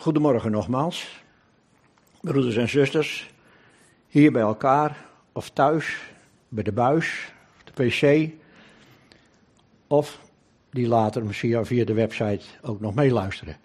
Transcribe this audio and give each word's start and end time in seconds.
Goedemorgen 0.00 0.50
nogmaals, 0.50 1.22
broeders 2.20 2.56
en 2.56 2.68
zusters, 2.68 3.30
hier 4.08 4.32
bij 4.32 4.42
elkaar 4.42 4.96
of 5.32 5.50
thuis, 5.50 5.96
bij 6.48 6.62
de 6.62 6.72
buis, 6.72 7.32
de 7.64 7.84
pc, 7.84 8.30
of 9.86 10.20
die 10.70 10.88
later 10.88 11.24
misschien 11.24 11.66
via 11.66 11.84
de 11.84 11.92
website 11.92 12.44
ook 12.62 12.80
nog 12.80 12.94
meeluisteren. 12.94 13.56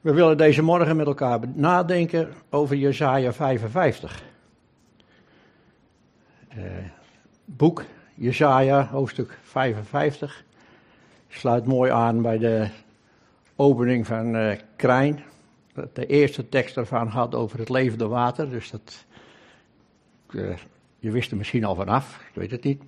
We 0.00 0.12
willen 0.12 0.36
deze 0.36 0.62
morgen 0.62 0.96
met 0.96 1.06
elkaar 1.06 1.40
nadenken 1.54 2.32
over 2.50 2.76
Jesaja 2.76 3.32
55. 3.32 4.22
Uh, 6.56 6.64
boek 7.44 7.84
Jesaja, 8.14 8.86
hoofdstuk 8.86 9.38
55, 9.42 10.44
sluit 11.28 11.66
mooi 11.66 11.90
aan 11.90 12.22
bij 12.22 12.38
de 12.38 12.68
opening 13.60 14.06
van 14.06 14.36
uh, 14.36 14.52
Krijn. 14.76 15.22
De 15.92 16.06
eerste 16.06 16.48
tekst 16.48 16.76
ervan 16.76 17.10
gaat 17.10 17.34
over 17.34 17.58
het 17.58 17.68
levende 17.68 18.06
water, 18.06 18.50
dus 18.50 18.70
dat, 18.70 19.04
uh, 20.30 20.56
je 20.98 21.10
wist 21.10 21.30
er 21.30 21.36
misschien 21.36 21.64
al 21.64 21.74
vanaf, 21.74 22.20
ik 22.28 22.34
weet 22.34 22.50
het 22.50 22.64
niet. 22.64 22.82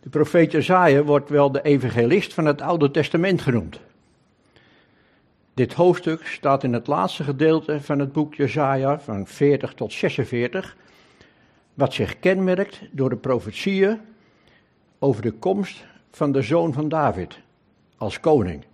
De 0.00 0.08
profeet 0.08 0.52
Jezaja 0.52 1.02
wordt 1.02 1.30
wel 1.30 1.52
de 1.52 1.62
evangelist 1.62 2.34
van 2.34 2.44
het 2.44 2.60
Oude 2.60 2.90
Testament 2.90 3.42
genoemd. 3.42 3.80
Dit 5.54 5.72
hoofdstuk 5.72 6.26
staat 6.26 6.64
in 6.64 6.72
het 6.72 6.86
laatste 6.86 7.24
gedeelte 7.24 7.80
van 7.80 7.98
het 7.98 8.12
boek 8.12 8.34
Jezaja 8.34 9.00
van 9.00 9.26
40 9.26 9.74
tot 9.74 9.92
46, 9.92 10.76
wat 11.74 11.92
zich 11.92 12.18
kenmerkt 12.18 12.80
door 12.90 13.08
de 13.08 13.16
profetieën 13.16 14.00
over 14.98 15.22
de 15.22 15.32
komst 15.32 15.84
van 16.10 16.32
de 16.32 16.42
zoon 16.42 16.72
van 16.72 16.88
David 16.88 17.44
als 17.96 18.20
koning. 18.20 18.64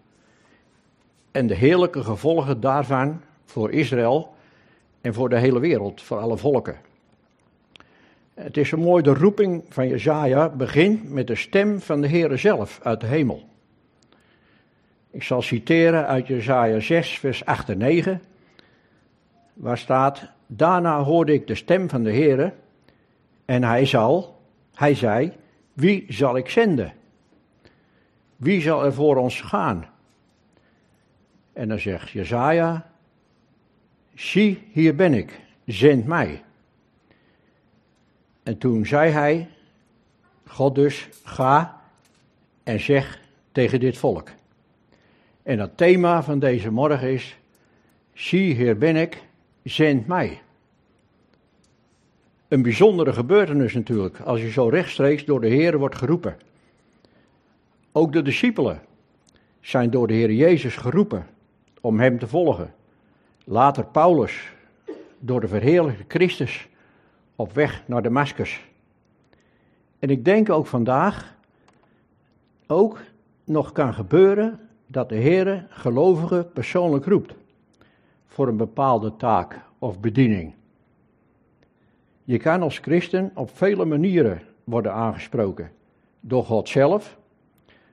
En 1.31 1.47
de 1.47 1.55
heerlijke 1.55 2.05
gevolgen 2.05 2.61
daarvan 2.61 3.21
voor 3.45 3.71
Israël 3.71 4.35
en 5.01 5.15
voor 5.15 5.29
de 5.29 5.39
hele 5.39 5.61
wereld, 5.61 6.03
voor 6.03 6.19
alle 6.19 6.37
volken. 6.37 6.77
Het 8.35 8.57
is 8.57 8.69
zo 8.69 8.77
mooi, 8.77 9.03
de 9.03 9.15
roeping 9.15 9.65
van 9.69 9.89
Jezaja 9.89 10.49
begint 10.49 11.11
met 11.11 11.27
de 11.27 11.35
stem 11.35 11.81
van 11.81 12.01
de 12.01 12.09
Heere 12.09 12.37
zelf 12.37 12.81
uit 12.83 13.01
de 13.01 13.07
hemel. 13.07 13.49
Ik 15.11 15.23
zal 15.23 15.43
citeren 15.43 16.07
uit 16.07 16.27
Jezaja 16.27 16.81
6, 16.81 17.19
vers 17.19 17.45
8 17.45 17.69
en 17.69 17.79
9, 17.79 18.23
waar 19.53 19.79
staat, 19.79 20.31
Daarna 20.47 21.03
hoorde 21.03 21.33
ik 21.33 21.47
de 21.47 21.55
stem 21.55 21.89
van 21.89 22.03
de 22.03 22.13
Heere 22.13 22.53
en 23.45 23.65
hij 23.65 23.87
zal, 23.87 24.41
hij 24.75 24.95
zei, 24.95 25.33
wie 25.73 26.05
zal 26.09 26.37
ik 26.37 26.49
zenden? 26.49 26.93
Wie 28.43 28.61
zal 28.61 28.85
er 28.85 28.93
voor 28.93 29.17
ons 29.17 29.41
gaan? 29.41 29.87
En 31.53 31.69
dan 31.69 31.79
zegt 31.79 32.11
Jezaja, 32.11 32.91
zie, 34.15 34.69
hier 34.73 34.95
ben 34.95 35.15
ik, 35.15 35.41
zend 35.67 36.07
mij. 36.07 36.43
En 38.43 38.59
toen 38.59 38.87
zei 38.87 39.11
hij, 39.11 39.49
God 40.47 40.75
dus, 40.75 41.09
ga 41.25 41.81
en 42.63 42.81
zeg 42.81 43.21
tegen 43.53 43.81
dit 43.81 43.99
volk. 43.99 44.29
En 45.43 45.59
het 45.59 45.77
thema 45.77 46.23
van 46.23 46.39
deze 46.39 46.71
morgen 46.71 47.13
is, 47.13 47.39
zie, 48.13 48.55
hier 48.55 48.79
ben 48.79 48.97
ik, 48.97 49.23
zend 49.63 50.07
mij. 50.07 50.43
Een 52.49 52.63
bijzondere 52.63 53.13
gebeurtenis 53.13 53.75
natuurlijk, 53.75 54.21
als 54.21 54.41
je 54.41 54.51
zo 54.51 54.69
rechtstreeks 54.69 55.25
door 55.25 55.41
de 55.41 55.49
Heer 55.49 55.79
wordt 55.79 55.97
geroepen. 55.97 56.37
Ook 57.93 58.13
de 58.13 58.23
discipelen 58.23 58.81
zijn 59.61 59.91
door 59.91 60.07
de 60.07 60.15
Heer 60.15 60.33
Jezus 60.33 60.77
geroepen 60.77 61.27
om 61.81 62.01
Hem 62.01 62.19
te 62.19 62.27
volgen. 62.27 62.75
Later 63.45 63.85
Paulus, 63.85 64.53
door 65.19 65.41
de 65.41 65.49
verheerlijkte 65.49 66.05
Christus, 66.09 66.69
op 67.37 67.53
weg 67.53 67.83
naar 67.87 68.03
Damascus. 68.03 68.65
En 69.99 70.11
ik 70.11 70.25
denk 70.25 70.51
ook 70.51 70.67
vandaag, 70.67 71.37
ook 72.67 73.01
nog 73.45 73.73
kan 73.73 73.95
gebeuren 73.95 74.61
dat 74.87 75.09
de 75.09 75.17
Heer 75.17 75.67
gelovigen 75.69 76.53
persoonlijk 76.53 77.05
roept 77.05 77.35
voor 78.27 78.49
een 78.49 78.57
bepaalde 78.57 79.17
taak 79.17 79.61
of 79.79 80.01
bediening. 80.01 80.55
Je 82.25 82.39
kan 82.39 82.63
als 82.63 82.79
christen 82.79 83.31
op 83.35 83.57
vele 83.57 83.85
manieren 83.85 84.43
worden 84.65 84.93
aangesproken. 84.93 85.71
Door 86.21 86.45
God 86.45 86.69
zelf, 86.69 87.19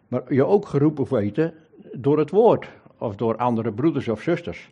maar 0.10 0.34
je 0.34 0.46
ook 0.46 0.68
geroepen 0.68 1.06
weten 1.10 1.54
door 1.94 2.18
het 2.18 2.30
woord 2.30 2.70
of 2.98 3.16
door 3.16 3.36
andere 3.36 3.72
broeders 3.72 4.08
of 4.08 4.22
zusters. 4.22 4.72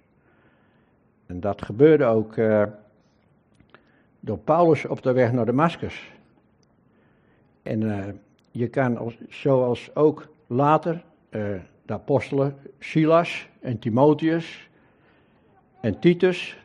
En 1.26 1.40
dat 1.40 1.62
gebeurde 1.62 2.06
ook 2.06 2.36
uh, 2.36 2.64
door 4.20 4.38
Paulus 4.38 4.86
op 4.86 5.02
de 5.02 5.12
weg 5.12 5.32
naar 5.32 5.46
Damascus. 5.46 6.12
En 7.64 7.82
uh, 7.82 8.06
je 8.52 8.68
kan, 8.68 9.14
zoals 9.30 9.96
ook 9.96 10.28
later, 10.48 11.04
uh, 11.30 11.42
de 11.86 11.94
apostelen 11.94 12.56
Silas 12.80 13.48
en 13.60 13.80
Timotheus 13.80 14.70
en 15.80 16.00
Titus. 16.00 16.58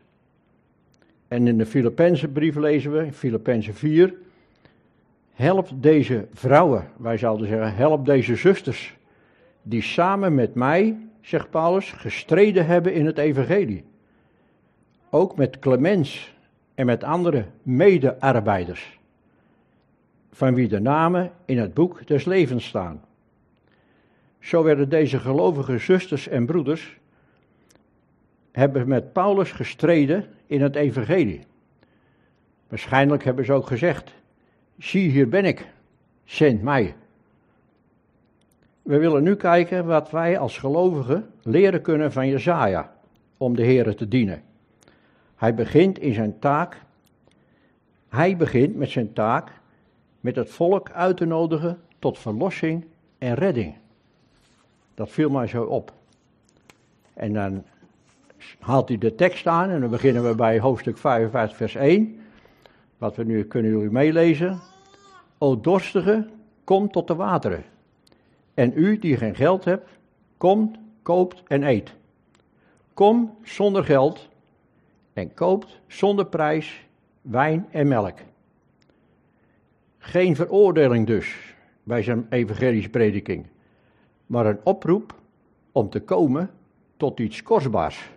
En 1.28 1.46
in 1.46 1.58
de 1.58 1.66
Filippense 1.66 2.28
brief 2.28 2.56
lezen 2.56 2.92
we, 2.92 3.04
in 3.04 3.12
Filippenzen 3.12 3.74
4, 3.74 4.14
Help 5.42 5.68
deze 5.74 6.26
vrouwen, 6.32 6.88
wij 6.96 7.16
zouden 7.16 7.46
zeggen, 7.46 7.74
help 7.74 8.06
deze 8.06 8.36
zusters, 8.36 8.96
die 9.62 9.82
samen 9.82 10.34
met 10.34 10.54
mij, 10.54 10.96
zegt 11.20 11.50
Paulus, 11.50 11.92
gestreden 11.92 12.66
hebben 12.66 12.94
in 12.94 13.06
het 13.06 13.18
evangelie. 13.18 13.84
Ook 15.10 15.36
met 15.36 15.58
Clemens 15.58 16.34
en 16.74 16.86
met 16.86 17.04
andere 17.04 17.44
medearbeiders, 17.62 18.98
van 20.32 20.54
wie 20.54 20.68
de 20.68 20.80
namen 20.80 21.32
in 21.44 21.58
het 21.58 21.74
boek 21.74 22.06
des 22.06 22.24
levens 22.24 22.66
staan. 22.66 23.04
Zo 24.38 24.62
werden 24.62 24.88
deze 24.88 25.18
gelovige 25.18 25.78
zusters 25.78 26.28
en 26.28 26.46
broeders, 26.46 26.98
hebben 28.52 28.88
met 28.88 29.12
Paulus 29.12 29.52
gestreden 29.52 30.26
in 30.46 30.62
het 30.62 30.76
evangelie. 30.76 31.40
Waarschijnlijk 32.68 33.24
hebben 33.24 33.44
ze 33.44 33.52
ook 33.52 33.66
gezegd, 33.66 34.20
zie 34.82 35.10
hier 35.10 35.28
ben 35.28 35.44
ik, 35.44 35.66
zend 36.24 36.62
mij. 36.62 36.94
We 38.82 38.98
willen 38.98 39.22
nu 39.22 39.36
kijken 39.36 39.86
wat 39.86 40.10
wij 40.10 40.38
als 40.38 40.58
gelovigen 40.58 41.30
leren 41.42 41.82
kunnen 41.82 42.12
van 42.12 42.28
Jezaja 42.28 42.92
om 43.36 43.56
de 43.56 43.62
Heer 43.62 43.96
te 43.96 44.08
dienen. 44.08 44.42
Hij 45.36 45.54
begint 45.54 45.98
in 45.98 46.14
zijn 46.14 46.38
taak, 46.38 46.80
hij 48.08 48.36
begint 48.36 48.76
met 48.76 48.90
zijn 48.90 49.12
taak 49.12 49.50
met 50.20 50.36
het 50.36 50.50
volk 50.50 50.90
uit 50.90 51.16
te 51.16 51.24
nodigen 51.24 51.80
tot 51.98 52.18
verlossing 52.18 52.84
en 53.18 53.34
redding. 53.34 53.74
Dat 54.94 55.10
viel 55.10 55.30
mij 55.30 55.46
zo 55.46 55.64
op. 55.64 55.92
En 57.14 57.32
dan 57.32 57.64
haalt 58.58 58.88
hij 58.88 58.98
de 58.98 59.14
tekst 59.14 59.46
aan 59.46 59.70
en 59.70 59.80
dan 59.80 59.90
beginnen 59.90 60.28
we 60.28 60.34
bij 60.34 60.60
hoofdstuk 60.60 60.98
55 60.98 61.56
vers 61.56 61.74
1. 61.74 62.20
Wat 62.98 63.16
we 63.16 63.24
nu 63.24 63.44
kunnen 63.44 63.70
jullie 63.70 63.90
meelezen. 63.90 64.70
O 65.42 65.60
dorstige, 65.60 66.28
kom 66.64 66.90
tot 66.90 67.06
de 67.06 67.14
wateren. 67.14 67.64
En 68.54 68.72
u 68.74 68.98
die 68.98 69.16
geen 69.16 69.34
geld 69.34 69.64
hebt, 69.64 69.98
komt, 70.36 70.78
koopt 71.02 71.42
en 71.46 71.62
eet. 71.62 71.94
Kom 72.94 73.36
zonder 73.42 73.84
geld 73.84 74.28
en 75.12 75.34
koopt 75.34 75.80
zonder 75.86 76.26
prijs 76.26 76.86
wijn 77.20 77.66
en 77.70 77.88
melk. 77.88 78.18
Geen 79.98 80.36
veroordeling 80.36 81.06
dus 81.06 81.54
bij 81.82 82.02
zijn 82.02 82.26
evangelische 82.30 82.90
prediking, 82.90 83.46
maar 84.26 84.46
een 84.46 84.60
oproep 84.64 85.14
om 85.72 85.90
te 85.90 86.00
komen 86.00 86.50
tot 86.96 87.20
iets 87.20 87.42
kostbaars. 87.42 88.10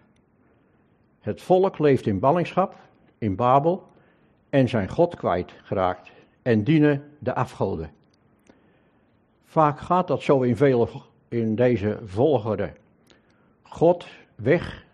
Het 1.19 1.41
volk 1.41 1.79
leeft 1.79 2.05
in 2.05 2.19
ballingschap, 2.19 2.75
in 3.17 3.35
Babel, 3.35 3.87
en 4.49 4.69
zijn 4.69 4.89
God 4.89 5.15
kwijtgeraakt 5.15 6.13
en 6.45 6.63
dienen 6.63 7.03
de 7.19 7.35
afgoden. 7.35 7.91
Vaak 9.43 9.79
gaat 9.79 10.07
dat 10.07 10.21
zo 10.21 10.41
in, 10.41 10.55
vele, 10.55 10.87
in 11.27 11.55
deze 11.55 11.99
volgorde. 12.03 12.73
God 13.61 14.07
weg, 14.35 14.85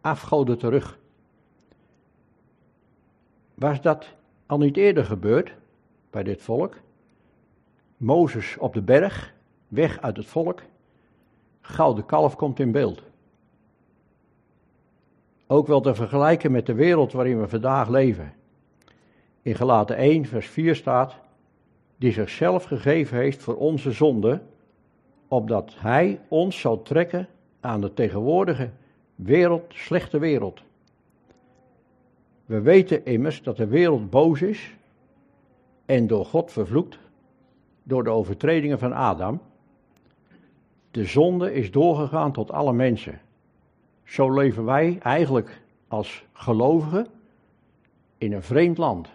afgoden 0.00 0.58
terug. 0.58 0.98
Was 3.54 3.80
dat 3.80 4.14
al 4.46 4.58
niet 4.58 4.76
eerder 4.76 5.04
gebeurd 5.04 5.54
bij 6.10 6.22
dit 6.22 6.42
volk? 6.42 6.76
Mozes 7.96 8.56
op 8.58 8.74
de 8.74 8.82
berg, 8.82 9.34
weg 9.68 10.00
uit 10.00 10.16
het 10.16 10.26
volk. 10.26 10.62
Gouden 11.60 12.06
kalf 12.06 12.36
komt 12.36 12.60
in 12.60 12.72
beeld. 12.72 13.02
Ook 15.46 15.66
wel 15.66 15.80
te 15.80 15.94
vergelijken 15.94 16.52
met 16.52 16.66
de 16.66 16.74
wereld 16.74 17.12
waarin 17.12 17.40
we 17.40 17.48
vandaag 17.48 17.88
leven 17.88 18.34
in 19.44 19.54
Gelaten 19.54 19.96
1, 19.96 20.24
vers 20.24 20.46
4 20.46 20.74
staat, 20.74 21.16
die 21.96 22.12
zichzelf 22.12 22.64
gegeven 22.64 23.16
heeft 23.18 23.42
voor 23.42 23.56
onze 23.56 23.92
zonde, 23.92 24.40
opdat 25.28 25.74
hij 25.78 26.20
ons 26.28 26.60
zal 26.60 26.82
trekken 26.82 27.28
aan 27.60 27.80
de 27.80 27.94
tegenwoordige 27.94 28.70
wereld, 29.14 29.62
slechte 29.68 30.18
wereld. 30.18 30.62
We 32.44 32.60
weten 32.60 33.04
immers 33.04 33.42
dat 33.42 33.56
de 33.56 33.66
wereld 33.66 34.10
boos 34.10 34.42
is 34.42 34.74
en 35.86 36.06
door 36.06 36.24
God 36.24 36.52
vervloekt 36.52 36.98
door 37.82 38.04
de 38.04 38.10
overtredingen 38.10 38.78
van 38.78 38.92
Adam. 38.92 39.40
De 40.90 41.04
zonde 41.04 41.54
is 41.54 41.70
doorgegaan 41.70 42.32
tot 42.32 42.50
alle 42.50 42.72
mensen. 42.72 43.20
Zo 44.04 44.32
leven 44.32 44.64
wij 44.64 44.98
eigenlijk 45.02 45.62
als 45.88 46.24
gelovigen 46.32 47.06
in 48.18 48.32
een 48.32 48.42
vreemd 48.42 48.78
land. 48.78 49.08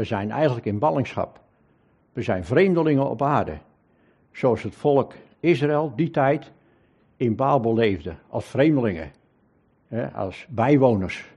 We 0.00 0.06
zijn 0.06 0.30
eigenlijk 0.30 0.66
in 0.66 0.78
ballingschap. 0.78 1.40
We 2.12 2.22
zijn 2.22 2.44
vreemdelingen 2.44 3.10
op 3.10 3.22
aarde. 3.22 3.58
Zoals 4.32 4.62
het 4.62 4.74
volk 4.74 5.12
Israël 5.40 5.92
die 5.96 6.10
tijd 6.10 6.50
in 7.16 7.36
Babel 7.36 7.74
leefde, 7.74 8.14
als 8.28 8.44
vreemdelingen, 8.44 9.12
als 10.14 10.46
bijwoners. 10.48 11.30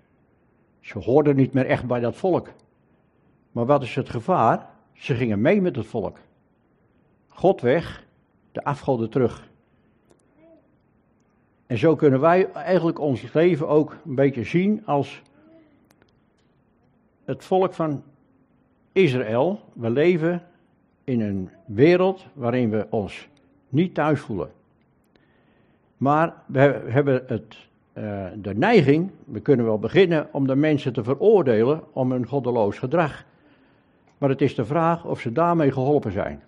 Ze 0.80 1.00
hoorden 1.00 1.36
niet 1.36 1.54
meer 1.54 1.66
echt 1.66 1.86
bij 1.86 2.00
dat 2.00 2.16
volk. 2.16 2.50
Maar 3.52 3.66
wat 3.66 3.84
is 3.84 3.96
het 3.96 4.10
gevaar? 4.10 4.70
Ze 4.94 5.16
gingen 5.16 5.42
mee 5.42 5.62
met 5.62 5.76
het 5.76 5.88
volk. 5.88 6.18
God 7.28 7.62
weg, 7.62 8.06
de 8.52 8.64
afgoden 8.64 9.10
terug. 9.10 9.50
En 11.68 11.78
zo 11.78 11.96
kunnen 11.96 12.20
wij 12.20 12.52
eigenlijk 12.52 13.00
ons 13.00 13.34
leven 13.34 13.68
ook 13.68 13.98
een 14.06 14.16
beetje 14.16 14.44
zien 14.44 14.86
als 14.86 15.22
het 17.26 17.46
volk 17.46 17.74
van 17.74 18.04
Israël. 18.94 19.62
We 19.74 19.90
leven 19.90 20.44
in 21.04 21.22
een 21.22 21.50
wereld 21.66 22.26
waarin 22.34 22.70
we 22.70 22.88
ons 22.90 23.28
niet 23.70 23.94
thuis 23.94 24.20
voelen. 24.20 24.52
Maar 25.98 26.34
we 26.46 26.60
hebben 26.86 27.24
het, 27.28 27.56
uh, 27.94 28.26
de 28.36 28.56
neiging, 28.56 29.12
we 29.26 29.40
kunnen 29.40 29.66
wel 29.66 29.80
beginnen 29.80 30.28
om 30.32 30.48
de 30.48 30.56
mensen 30.56 30.94
te 30.94 31.04
veroordelen 31.04 31.84
om 31.94 32.12
hun 32.12 32.28
goddeloos 32.28 32.78
gedrag. 32.78 33.26
Maar 34.18 34.30
het 34.30 34.42
is 34.42 34.56
de 34.56 34.66
vraag 34.66 35.06
of 35.06 35.20
ze 35.20 35.32
daarmee 35.32 35.72
geholpen 35.72 36.12
zijn. 36.12 36.44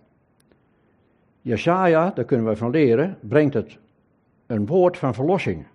Jesaja, 1.41 2.11
daar 2.15 2.25
kunnen 2.25 2.47
we 2.47 2.55
van 2.55 2.69
leren, 2.69 3.17
brengt 3.21 3.53
het 3.53 3.77
een 4.45 4.65
woord 4.65 4.97
van 4.97 5.13
verlossing. 5.13 5.65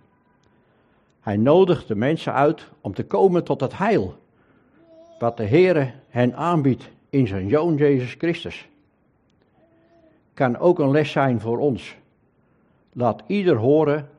Hij 1.19 1.37
nodigt 1.37 1.87
de 1.87 1.95
mensen 1.95 2.33
uit 2.33 2.67
om 2.81 2.93
te 2.93 3.05
komen 3.05 3.43
tot 3.43 3.61
het 3.61 3.77
heil, 3.77 4.15
wat 5.21 5.37
de 5.37 5.45
Heere 5.45 5.91
hen 6.09 6.35
aanbiedt 6.35 6.89
in 7.09 7.27
zijn 7.27 7.49
Zoon 7.49 7.75
Jezus 7.75 8.13
Christus. 8.13 8.67
Kan 10.33 10.57
ook 10.57 10.79
een 10.79 10.91
les 10.91 11.11
zijn 11.11 11.39
voor 11.39 11.57
ons. 11.57 11.95
Laat 12.93 13.23
ieder 13.27 13.55
horen 13.55 14.09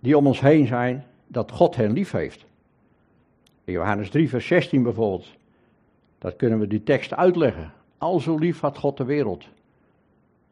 die 0.00 0.16
om 0.16 0.26
ons 0.26 0.40
heen 0.40 0.66
zijn 0.66 1.04
dat 1.26 1.50
God 1.50 1.76
hen 1.76 1.92
lief 1.92 2.10
heeft. 2.10 2.44
In 3.64 3.72
Johannes 3.72 4.10
3, 4.10 4.28
vers 4.28 4.46
16 4.46 4.82
bijvoorbeeld. 4.82 5.26
Dat 6.18 6.36
kunnen 6.36 6.58
we 6.58 6.66
die 6.66 6.82
tekst 6.82 7.14
uitleggen. 7.14 7.72
Al 7.98 8.20
zo 8.20 8.36
lief 8.36 8.60
had 8.60 8.78
God 8.78 8.96
de 8.96 9.04
wereld. 9.04 9.48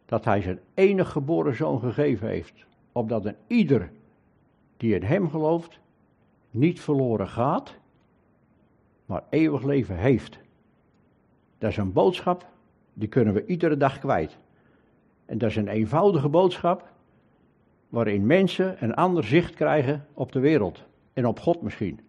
Dat 0.06 0.25
hij 0.25 0.43
zijn 0.43 0.61
enig 0.75 1.11
geboren 1.11 1.56
zoon 1.56 1.81
gegeven 1.81 2.29
heeft 2.29 2.65
opdat 2.93 3.25
een 3.25 3.37
ieder 3.47 3.91
die 4.77 4.94
in 4.94 5.03
hem 5.03 5.31
gelooft 5.31 5.79
niet 6.50 6.81
verloren 6.81 7.29
gaat, 7.29 7.75
maar 9.12 9.23
eeuwig 9.31 9.62
leven 9.62 9.97
heeft. 9.97 10.38
Dat 11.59 11.70
is 11.70 11.76
een 11.76 11.93
boodschap, 11.93 12.47
die 12.93 13.09
kunnen 13.09 13.35
we 13.35 13.47
iedere 13.47 13.76
dag 13.76 13.99
kwijt. 13.99 14.38
En 15.26 15.38
dat 15.38 15.50
is 15.50 15.56
een 15.56 15.69
eenvoudige 15.69 16.29
boodschap, 16.29 16.93
waarin 17.88 18.26
mensen 18.26 18.85
een 18.85 18.94
ander 18.94 19.25
zicht 19.25 19.55
krijgen 19.55 20.06
op 20.12 20.32
de 20.32 20.41
wereld 20.41 20.82
en 21.12 21.26
op 21.26 21.41
God 21.41 21.62
misschien. 21.62 22.00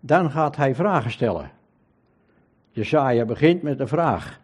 Dan 0.00 0.30
gaat 0.30 0.56
hij 0.56 0.74
vragen 0.74 1.10
stellen. 1.10 1.50
Jezaja 2.70 3.24
begint 3.24 3.62
met 3.62 3.80
een 3.80 3.88
vraag 3.88 4.40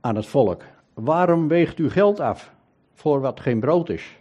aan 0.00 0.16
het 0.16 0.26
volk. 0.26 0.62
Waarom 0.94 1.48
weegt 1.48 1.78
u 1.78 1.90
geld 1.90 2.20
af 2.20 2.54
voor 2.94 3.20
wat 3.20 3.40
geen 3.40 3.60
brood 3.60 3.88
is? 3.88 4.16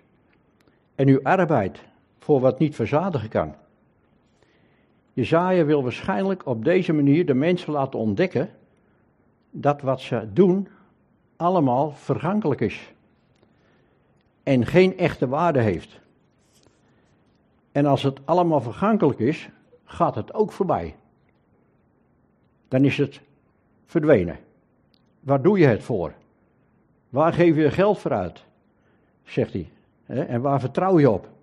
En 0.96 1.08
uw 1.08 1.20
arbeid 1.24 1.82
voor 2.20 2.40
wat 2.40 2.60
niet 2.60 2.76
verzadigen 2.76 3.30
kan? 3.30 3.56
Jezaja 5.18 5.66
wil 5.66 5.84
waarschijnlijk 5.84 6.46
op 6.46 6.64
deze 6.64 6.94
manier 6.94 7.26
de 7.26 7.34
mensen 7.34 7.72
laten 7.72 8.00
ontdekken 8.00 8.50
dat 9.52 9.82
wat 9.82 10.02
ze 10.02 10.28
doen 10.34 10.68
allemaal 11.36 11.92
vergankelijk 11.92 12.62
is 12.62 12.94
en 14.44 14.66
geen 14.66 14.98
echte 14.98 15.28
waarde 15.28 15.60
heeft. 15.60 16.00
En 17.72 17.86
als 17.86 18.04
het 18.04 18.20
allemaal 18.26 18.62
vergankelijk 18.62 19.20
is, 19.20 19.50
gaat 19.84 20.16
het 20.16 20.34
ook 20.34 20.52
voorbij. 20.52 20.96
Dan 22.68 22.86
is 22.86 22.98
het 22.98 23.22
verdwenen. 23.86 24.40
Waar 25.20 25.42
doe 25.42 25.60
je 25.60 25.68
het 25.68 25.84
voor? 25.84 26.14
Waar 27.10 27.34
geef 27.34 27.56
je 27.56 27.72
geld 27.72 28.00
voor 28.00 28.14
uit? 28.14 28.44
Zegt 29.24 29.54
hij. 29.54 29.70
En 30.06 30.42
waar 30.42 30.60
vertrouw 30.60 31.00
je 31.00 31.10
op? 31.10 31.36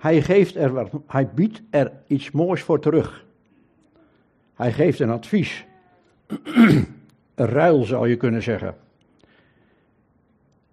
Hij, 0.00 0.22
geeft 0.22 0.56
er, 0.56 0.88
hij 1.06 1.28
biedt 1.28 1.62
er 1.70 1.92
iets 2.06 2.30
moois 2.30 2.62
voor 2.62 2.80
terug. 2.80 3.26
Hij 4.54 4.72
geeft 4.72 5.00
een 5.00 5.10
advies. 5.10 5.64
een 7.34 7.46
ruil 7.46 7.84
zou 7.84 8.08
je 8.08 8.16
kunnen 8.16 8.42
zeggen. 8.42 8.76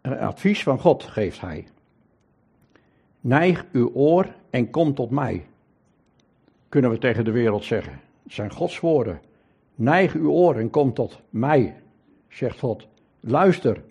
Een 0.01 0.19
advies 0.19 0.63
van 0.63 0.79
God 0.79 1.03
geeft 1.03 1.41
hij. 1.41 1.67
Neig 3.21 3.65
uw 3.71 3.91
oor 3.93 4.35
en 4.49 4.69
kom 4.69 4.93
tot 4.93 5.09
mij. 5.09 5.45
Kunnen 6.69 6.91
we 6.91 6.97
tegen 6.97 7.25
de 7.25 7.31
wereld 7.31 7.65
zeggen. 7.65 7.99
Het 8.23 8.33
zijn 8.33 8.51
Gods 8.51 8.79
woorden. 8.79 9.21
Neig 9.75 10.13
uw 10.13 10.29
oor 10.29 10.55
en 10.55 10.69
kom 10.69 10.93
tot 10.93 11.21
mij, 11.29 11.75
zegt 12.29 12.59
God. 12.59 12.87
Luister, 13.19 13.83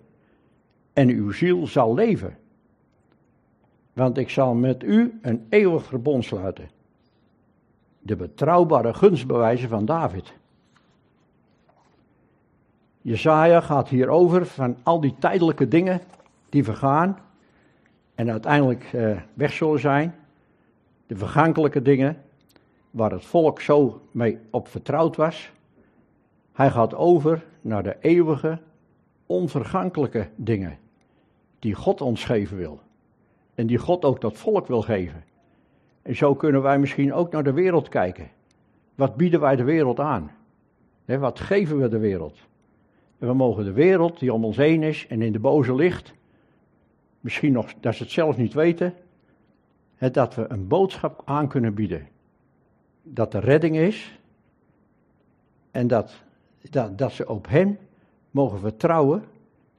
en 0.93 1.09
uw 1.09 1.31
ziel 1.31 1.67
zal 1.67 1.93
leven. 1.93 2.37
Want 3.97 4.17
ik 4.17 4.29
zal 4.29 4.53
met 4.53 4.83
u 4.83 5.19
een 5.21 5.45
eeuwig 5.49 5.85
verbond 5.85 6.25
sluiten. 6.25 6.69
De 7.99 8.15
betrouwbare 8.15 8.93
gunstbewijzen 8.93 9.69
van 9.69 9.85
David. 9.85 10.33
Jesaja 13.01 13.61
gaat 13.61 13.89
hier 13.89 14.09
over 14.09 14.45
van 14.45 14.77
al 14.83 14.99
die 14.99 15.15
tijdelijke 15.19 15.67
dingen 15.67 16.01
die 16.49 16.63
vergaan 16.63 17.17
en 18.15 18.31
uiteindelijk 18.31 18.83
eh, 18.93 19.17
weg 19.33 19.51
zullen 19.51 19.79
zijn. 19.79 20.15
De 21.07 21.15
vergankelijke 21.15 21.81
dingen 21.81 22.21
waar 22.91 23.11
het 23.11 23.25
volk 23.25 23.61
zo 23.61 24.01
mee 24.11 24.39
op 24.49 24.67
vertrouwd 24.67 25.15
was. 25.15 25.51
Hij 26.53 26.71
gaat 26.71 26.95
over 26.95 27.45
naar 27.61 27.83
de 27.83 27.97
eeuwige 27.99 28.59
onvergankelijke 29.25 30.29
dingen 30.35 30.77
die 31.59 31.73
God 31.73 32.01
ons 32.01 32.25
geven 32.25 32.57
wil. 32.57 32.85
En 33.57 33.67
die 33.67 33.77
God 33.77 34.05
ook 34.05 34.21
dat 34.21 34.37
volk 34.37 34.67
wil 34.67 34.81
geven. 34.81 35.23
En 36.01 36.15
zo 36.15 36.35
kunnen 36.35 36.61
wij 36.61 36.79
misschien 36.79 37.13
ook 37.13 37.31
naar 37.31 37.43
de 37.43 37.53
wereld 37.53 37.89
kijken. 37.89 38.29
Wat 38.95 39.15
bieden 39.15 39.39
wij 39.39 39.55
de 39.55 39.63
wereld 39.63 39.99
aan? 39.99 40.31
wat 41.05 41.39
geven 41.39 41.77
we 41.77 41.87
de 41.87 41.97
wereld? 41.97 42.37
En 43.19 43.27
we 43.27 43.33
mogen 43.33 43.63
de 43.63 43.71
wereld 43.71 44.19
die 44.19 44.33
om 44.33 44.45
ons 44.45 44.57
heen 44.57 44.83
is 44.83 45.07
en 45.07 45.21
in 45.21 45.31
de 45.31 45.39
boze 45.39 45.75
ligt, 45.75 46.13
misschien 47.19 47.51
nog 47.51 47.73
dat 47.79 47.95
ze 47.95 48.03
het 48.03 48.11
zelf 48.11 48.37
niet 48.37 48.53
weten, 48.53 48.93
dat 50.11 50.35
we 50.35 50.45
een 50.47 50.67
boodschap 50.67 51.21
aan 51.25 51.47
kunnen 51.47 51.73
bieden. 51.73 52.07
Dat 53.03 53.33
er 53.33 53.43
redding 53.43 53.77
is 53.77 54.19
en 55.71 55.87
dat, 55.87 56.23
dat, 56.69 56.97
dat 56.97 57.11
ze 57.11 57.27
op 57.27 57.47
Hem 57.47 57.77
mogen 58.31 58.59
vertrouwen 58.59 59.23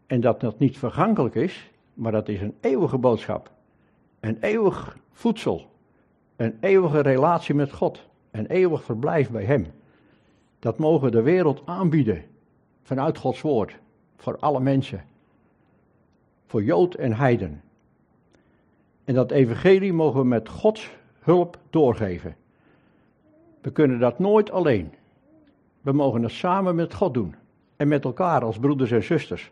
en 0.06 0.20
dat 0.20 0.40
dat 0.40 0.58
niet 0.58 0.78
vergankelijk 0.78 1.34
is, 1.34 1.70
maar 1.94 2.12
dat 2.12 2.28
is 2.28 2.40
een 2.40 2.54
eeuwige 2.60 2.98
boodschap. 2.98 3.56
Een 4.20 4.38
eeuwig 4.40 4.96
voedsel. 5.12 5.70
Een 6.36 6.56
eeuwige 6.60 7.00
relatie 7.00 7.54
met 7.54 7.72
God. 7.72 8.06
Een 8.30 8.46
eeuwig 8.46 8.84
verblijf 8.84 9.30
bij 9.30 9.44
Hem. 9.44 9.66
Dat 10.58 10.78
mogen 10.78 11.10
de 11.10 11.22
wereld 11.22 11.62
aanbieden 11.64 12.24
vanuit 12.82 13.18
Gods 13.18 13.40
woord. 13.40 13.78
Voor 14.16 14.38
alle 14.38 14.60
mensen. 14.60 15.04
Voor 16.46 16.62
Jood 16.62 16.94
en 16.94 17.12
Heiden. 17.12 17.62
En 19.04 19.14
dat 19.14 19.30
evangelie 19.30 19.92
mogen 19.92 20.20
we 20.20 20.26
met 20.26 20.48
Gods 20.48 20.90
hulp 21.18 21.58
doorgeven. 21.70 22.36
We 23.60 23.70
kunnen 23.70 23.98
dat 23.98 24.18
nooit 24.18 24.50
alleen. 24.50 24.94
We 25.80 25.92
mogen 25.92 26.22
het 26.22 26.32
samen 26.32 26.74
met 26.74 26.94
God 26.94 27.14
doen 27.14 27.34
en 27.76 27.88
met 27.88 28.04
elkaar 28.04 28.44
als 28.44 28.58
broeders 28.58 28.90
en 28.90 29.02
zusters. 29.02 29.50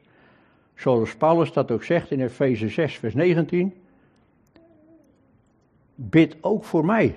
Zoals 0.75 1.17
Paulus 1.17 1.53
dat 1.53 1.71
ook 1.71 1.85
zegt 1.85 2.11
in 2.11 2.21
Efeze 2.21 2.69
6, 2.69 2.97
vers 2.97 3.15
19. 3.15 3.75
Bid 5.99 6.37
ook 6.41 6.65
voor 6.65 6.85
mij. 6.85 7.17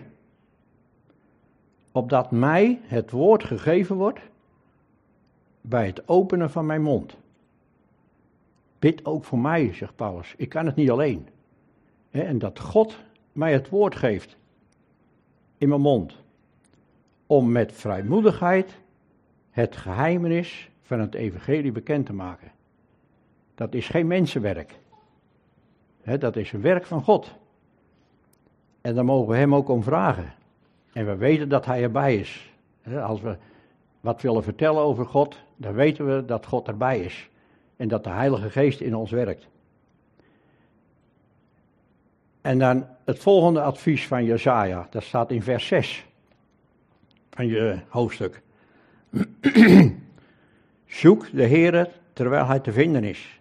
Opdat 1.92 2.32
mij 2.32 2.80
het 2.84 3.12
woord 3.12 3.44
gegeven 3.44 3.96
wordt 3.96 4.20
bij 5.62 5.86
het 5.86 6.08
openen 6.08 6.52
van 6.52 6.66
mijn 6.66 6.82
mond. 6.82 7.18
bid 8.80 9.06
ook 9.06 9.24
voor 9.24 9.40
mij, 9.40 9.74
zegt 9.74 9.96
Paulus. 9.96 10.34
Ik 10.38 10.50
kan 10.50 10.66
het 10.66 10.76
niet 10.76 10.92
alleen. 10.92 11.28
En 12.12 12.40
dat 12.40 12.60
God 12.60 12.98
mij 13.32 13.54
het 13.54 13.70
woord 13.70 13.96
geeft 13.96 14.38
in 15.58 15.70
mijn 15.70 15.82
mond. 15.82 16.18
Om 17.28 17.52
met 17.52 17.72
vrijmoedigheid 17.72 18.80
het 19.50 19.76
geheimenis 19.76 20.70
van 20.82 21.00
het 21.00 21.14
evangelie 21.14 21.72
bekend 21.72 22.06
te 22.06 22.14
maken. 22.14 22.52
Dat 23.56 23.74
is 23.74 23.88
geen 23.88 24.08
mensenwerk. 24.08 24.80
dat 26.20 26.36
is 26.36 26.52
een 26.52 26.62
werk 26.62 26.86
van 26.86 27.04
God. 27.04 27.39
En 28.90 28.96
daar 28.96 29.06
mogen 29.06 29.30
we 29.30 29.38
hem 29.38 29.56
ook 29.56 29.70
om 29.70 29.84
vragen. 29.84 30.34
En 30.94 31.06
we 31.06 31.16
weten 31.16 31.50
dat 31.50 31.66
hij 31.66 31.84
erbij 31.84 32.16
is. 32.16 32.54
Als 33.02 33.22
we 33.22 33.38
wat 34.00 34.22
willen 34.22 34.44
vertellen 34.44 34.82
over 34.82 35.06
God, 35.06 35.38
dan 35.56 35.74
weten 35.74 36.16
we 36.16 36.26
dat 36.26 36.46
God 36.46 36.68
erbij 36.68 37.00
is. 37.00 37.30
En 37.76 37.88
dat 37.88 38.04
de 38.04 38.10
Heilige 38.10 38.50
Geest 38.50 38.80
in 38.80 38.96
ons 38.96 39.12
werkt. 39.12 39.48
En 42.42 42.60
dan 42.60 42.88
het 43.06 43.20
volgende 43.20 43.62
advies 43.62 44.08
van 44.08 44.26
Jezaja, 44.26 44.88
dat 44.90 45.04
staat 45.04 45.32
in 45.32 45.42
vers 45.42 45.68
6 45.68 46.06
van 47.30 47.48
je 47.48 47.80
hoofdstuk. 47.88 48.42
Zoek 50.86 51.32
de 51.32 51.44
Heer 51.44 51.90
terwijl 52.14 52.46
hij 52.46 52.60
te 52.60 52.72
vinden 52.72 53.04
is. 53.04 53.40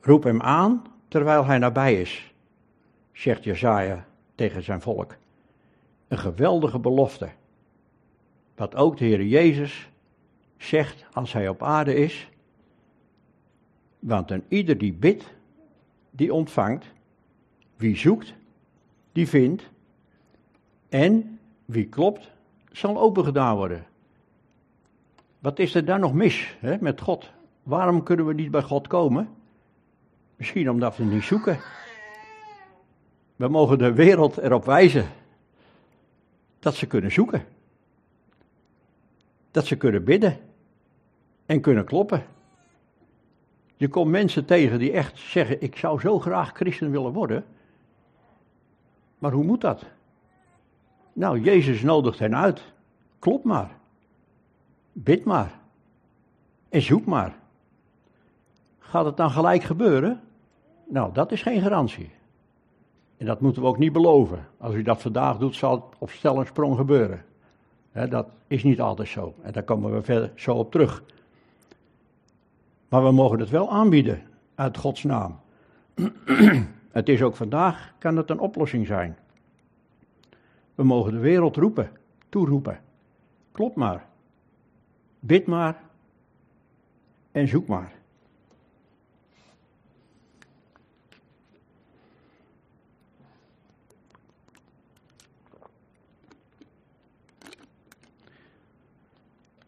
Roep 0.00 0.22
hem 0.22 0.42
aan 0.42 0.82
terwijl 1.08 1.44
hij 1.44 1.58
nabij 1.58 2.00
is, 2.00 2.32
zegt 3.18 3.44
Jezaja 3.44 4.06
tegen 4.34 4.62
zijn 4.62 4.80
volk. 4.80 5.16
Een 6.08 6.18
geweldige 6.18 6.78
belofte. 6.78 7.28
Wat 8.54 8.74
ook 8.74 8.96
de 8.96 9.04
Heer 9.04 9.24
Jezus 9.24 9.90
zegt 10.56 11.06
als 11.12 11.32
hij 11.32 11.48
op 11.48 11.62
aarde 11.62 11.94
is. 11.94 12.30
Want 13.98 14.30
een 14.30 14.44
ieder 14.48 14.78
die 14.78 14.92
bidt, 14.92 15.34
die 16.10 16.34
ontvangt. 16.34 16.86
Wie 17.76 17.96
zoekt, 17.96 18.34
die 19.12 19.28
vindt. 19.28 19.70
En 20.88 21.38
wie 21.64 21.88
klopt, 21.88 22.30
zal 22.72 22.98
opengedaan 22.98 23.56
worden. 23.56 23.86
Wat 25.38 25.58
is 25.58 25.74
er 25.74 25.84
dan 25.84 26.00
nog 26.00 26.12
mis 26.12 26.56
hè, 26.60 26.76
met 26.80 27.00
God? 27.00 27.30
Waarom 27.62 28.02
kunnen 28.02 28.26
we 28.26 28.34
niet 28.34 28.50
bij 28.50 28.62
God 28.62 28.86
komen? 28.86 29.28
Misschien 30.36 30.70
omdat 30.70 30.96
we 30.96 31.04
niet 31.04 31.22
zoeken. 31.22 31.58
We 33.38 33.48
mogen 33.48 33.78
de 33.78 33.92
wereld 33.92 34.36
erop 34.36 34.64
wijzen 34.64 35.08
dat 36.58 36.74
ze 36.74 36.86
kunnen 36.86 37.12
zoeken. 37.12 37.44
Dat 39.50 39.66
ze 39.66 39.76
kunnen 39.76 40.04
bidden 40.04 40.38
en 41.46 41.60
kunnen 41.60 41.84
kloppen. 41.84 42.24
Je 43.76 43.88
komt 43.88 44.10
mensen 44.10 44.44
tegen 44.44 44.78
die 44.78 44.92
echt 44.92 45.18
zeggen: 45.18 45.62
Ik 45.62 45.76
zou 45.76 46.00
zo 46.00 46.18
graag 46.18 46.52
christen 46.52 46.90
willen 46.90 47.12
worden. 47.12 47.44
Maar 49.18 49.32
hoe 49.32 49.44
moet 49.44 49.60
dat? 49.60 49.84
Nou, 51.12 51.40
Jezus 51.40 51.82
nodigt 51.82 52.18
hen 52.18 52.36
uit. 52.36 52.62
Klop 53.18 53.44
maar. 53.44 53.70
Bid 54.92 55.24
maar. 55.24 55.58
En 56.68 56.82
zoek 56.82 57.04
maar. 57.06 57.38
Gaat 58.78 59.04
het 59.04 59.16
dan 59.16 59.30
gelijk 59.30 59.62
gebeuren? 59.62 60.20
Nou, 60.88 61.12
dat 61.12 61.32
is 61.32 61.42
geen 61.42 61.60
garantie. 61.60 62.16
En 63.18 63.26
dat 63.26 63.40
moeten 63.40 63.62
we 63.62 63.68
ook 63.68 63.78
niet 63.78 63.92
beloven. 63.92 64.46
Als 64.58 64.74
u 64.74 64.82
dat 64.82 65.02
vandaag 65.02 65.38
doet, 65.38 65.54
zal 65.54 65.74
het 65.74 65.98
op 65.98 66.10
stel 66.10 66.38
en 66.38 66.46
sprong 66.46 66.76
gebeuren. 66.76 67.24
dat 68.08 68.28
is 68.46 68.62
niet 68.62 68.80
altijd 68.80 69.08
zo. 69.08 69.34
En 69.42 69.52
daar 69.52 69.62
komen 69.62 69.92
we 69.92 70.02
verder 70.02 70.32
zo 70.34 70.54
op 70.54 70.70
terug. 70.70 71.02
Maar 72.88 73.04
we 73.04 73.12
mogen 73.12 73.38
het 73.38 73.50
wel 73.50 73.70
aanbieden 73.70 74.22
uit 74.54 74.76
Gods 74.76 75.02
naam. 75.02 75.40
het 76.90 77.08
is 77.08 77.22
ook 77.22 77.36
vandaag, 77.36 77.94
kan 77.98 78.16
het 78.16 78.30
een 78.30 78.38
oplossing 78.38 78.86
zijn. 78.86 79.16
We 80.74 80.82
mogen 80.84 81.12
de 81.12 81.18
wereld 81.18 81.56
roepen, 81.56 81.90
toeroepen. 82.28 82.80
Klopt 83.52 83.76
maar. 83.76 84.06
Bid 85.20 85.46
maar. 85.46 85.80
En 87.32 87.48
zoek 87.48 87.66
maar. 87.66 87.97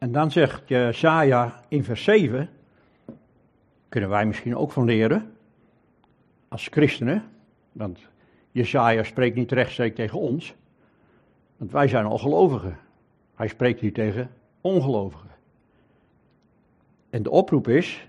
En 0.00 0.12
dan 0.12 0.30
zegt 0.30 0.68
Jesaja 0.68 1.64
in 1.68 1.84
vers 1.84 2.04
7, 2.04 2.50
kunnen 3.88 4.10
wij 4.10 4.26
misschien 4.26 4.56
ook 4.56 4.72
van 4.72 4.84
leren, 4.84 5.36
als 6.48 6.66
christenen, 6.70 7.24
want 7.72 7.98
Jesaja 8.50 9.02
spreekt 9.02 9.36
niet 9.36 9.52
rechtstreeks 9.52 9.96
tegen 9.96 10.18
ons, 10.18 10.54
want 11.56 11.72
wij 11.72 11.88
zijn 11.88 12.04
al 12.04 12.18
gelovigen. 12.18 12.78
Hij 13.34 13.48
spreekt 13.48 13.80
hier 13.80 13.92
tegen 13.92 14.30
ongelovigen. 14.60 15.30
En 17.10 17.22
de 17.22 17.30
oproep 17.30 17.68
is, 17.68 18.08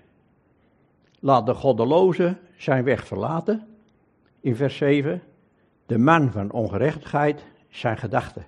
laat 1.20 1.46
de 1.46 1.54
goddeloze 1.54 2.36
zijn 2.56 2.84
weg 2.84 3.06
verlaten, 3.06 3.66
in 4.40 4.56
vers 4.56 4.76
7, 4.76 5.22
de 5.86 5.98
man 5.98 6.30
van 6.30 6.50
ongerechtigheid 6.50 7.44
zijn 7.68 7.98
gedachten. 7.98 8.46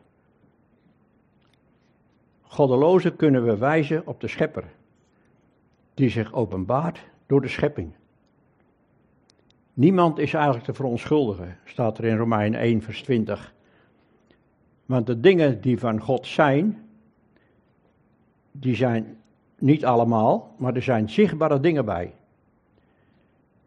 Goddelozen 2.54 3.16
kunnen 3.16 3.44
we 3.44 3.56
wijzen 3.56 4.06
op 4.06 4.20
de 4.20 4.28
schepper, 4.28 4.64
die 5.94 6.08
zich 6.08 6.32
openbaart 6.32 7.00
door 7.26 7.40
de 7.40 7.48
schepping. 7.48 7.92
Niemand 9.72 10.18
is 10.18 10.34
eigenlijk 10.34 10.64
te 10.64 10.74
verontschuldigen, 10.74 11.58
staat 11.64 11.98
er 11.98 12.04
in 12.04 12.16
Romein 12.16 12.54
1, 12.54 12.82
vers 12.82 13.02
20. 13.02 13.54
Want 14.86 15.06
de 15.06 15.20
dingen 15.20 15.60
die 15.60 15.78
van 15.78 16.00
God 16.00 16.26
zijn, 16.26 16.88
die 18.52 18.74
zijn 18.74 19.16
niet 19.58 19.84
allemaal, 19.84 20.54
maar 20.58 20.74
er 20.74 20.82
zijn 20.82 21.10
zichtbare 21.10 21.60
dingen 21.60 21.84
bij. 21.84 22.14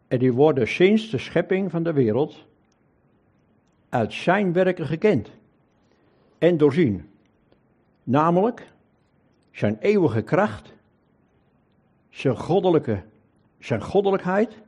En 0.06 0.18
die 0.18 0.32
worden 0.32 0.68
sinds 0.68 1.10
de 1.10 1.18
schepping 1.18 1.70
van 1.70 1.82
de 1.82 1.92
wereld 1.92 2.46
uit 3.88 4.12
zijn 4.12 4.52
werken 4.52 4.86
gekend 4.86 5.30
en 6.38 6.56
doorzien. 6.56 7.10
Namelijk 8.02 8.76
zijn 9.58 9.76
eeuwige 9.80 10.22
kracht, 10.22 10.72
zijn, 12.10 12.36
goddelijke, 12.36 13.02
zijn 13.58 13.82
goddelijkheid, 13.82 14.62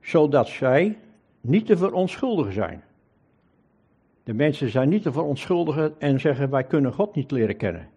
zodat 0.00 0.48
zij 0.48 0.98
niet 1.40 1.66
te 1.66 1.76
verontschuldigen 1.76 2.52
zijn. 2.52 2.84
De 4.24 4.34
mensen 4.34 4.70
zijn 4.70 4.88
niet 4.88 5.02
te 5.02 5.12
verontschuldigen 5.12 6.00
en 6.00 6.20
zeggen 6.20 6.50
wij 6.50 6.64
kunnen 6.64 6.92
God 6.92 7.14
niet 7.14 7.30
leren 7.30 7.56
kennen. 7.56 7.88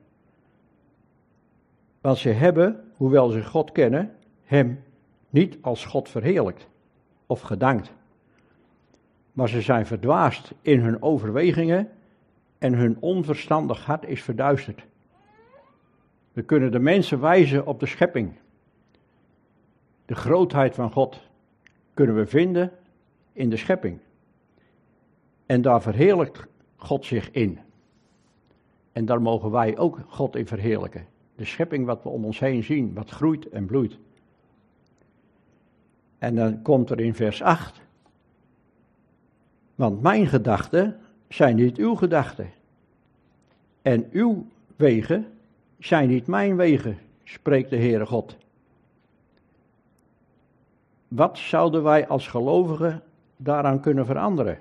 Want 2.01 2.17
ze 2.17 2.29
hebben, 2.29 2.91
hoewel 2.95 3.29
ze 3.29 3.43
God 3.43 3.71
kennen, 3.71 4.15
Hem 4.43 4.83
niet 5.29 5.57
als 5.61 5.85
God 5.85 6.09
verheerlijkt 6.09 6.67
of 7.25 7.41
gedankt. 7.41 7.93
Maar 9.31 9.49
ze 9.49 9.61
zijn 9.61 9.85
verdwaasd 9.85 10.53
in 10.61 10.79
hun 10.79 11.01
overwegingen 11.01 11.89
en 12.57 12.73
hun 12.73 12.97
onverstandig 12.99 13.85
hart 13.85 14.05
is 14.05 14.23
verduisterd. 14.23 14.87
We 16.39 16.45
kunnen 16.45 16.71
de 16.71 16.79
mensen 16.79 17.19
wijzen 17.19 17.65
op 17.65 17.79
de 17.79 17.85
schepping. 17.85 18.33
De 20.05 20.15
grootheid 20.15 20.75
van 20.75 20.91
God 20.91 21.19
kunnen 21.93 22.15
we 22.15 22.25
vinden 22.25 22.71
in 23.33 23.49
de 23.49 23.57
schepping. 23.57 23.99
En 25.45 25.61
daar 25.61 25.81
verheerlijkt 25.81 26.45
God 26.75 27.05
zich 27.05 27.31
in. 27.31 27.59
En 28.91 29.05
daar 29.05 29.21
mogen 29.21 29.51
wij 29.51 29.77
ook 29.77 29.99
God 30.07 30.35
in 30.35 30.47
verheerlijken. 30.47 31.05
De 31.35 31.45
schepping 31.45 31.85
wat 31.85 32.03
we 32.03 32.09
om 32.09 32.25
ons 32.25 32.39
heen 32.39 32.63
zien, 32.63 32.93
wat 32.93 33.09
groeit 33.09 33.49
en 33.49 33.65
bloeit. 33.65 33.97
En 36.17 36.35
dan 36.35 36.61
komt 36.61 36.89
er 36.89 36.99
in 36.99 37.15
vers 37.15 37.41
8. 37.41 37.81
Want 39.75 40.01
mijn 40.01 40.27
gedachten 40.27 40.99
zijn 41.27 41.55
niet 41.55 41.77
uw 41.77 41.95
gedachten. 41.95 42.49
En 43.81 44.07
uw 44.11 44.45
wegen 44.75 45.33
zijn 45.79 46.09
niet 46.09 46.27
mijn 46.27 46.55
wegen, 46.55 46.97
spreekt 47.23 47.69
de 47.69 47.77
Heere 47.77 48.05
God. 48.05 48.37
Wat 51.07 51.37
zouden 51.37 51.83
wij 51.83 52.07
als 52.07 52.27
gelovigen 52.27 53.03
daaraan 53.37 53.79
kunnen 53.81 54.05
veranderen? 54.05 54.59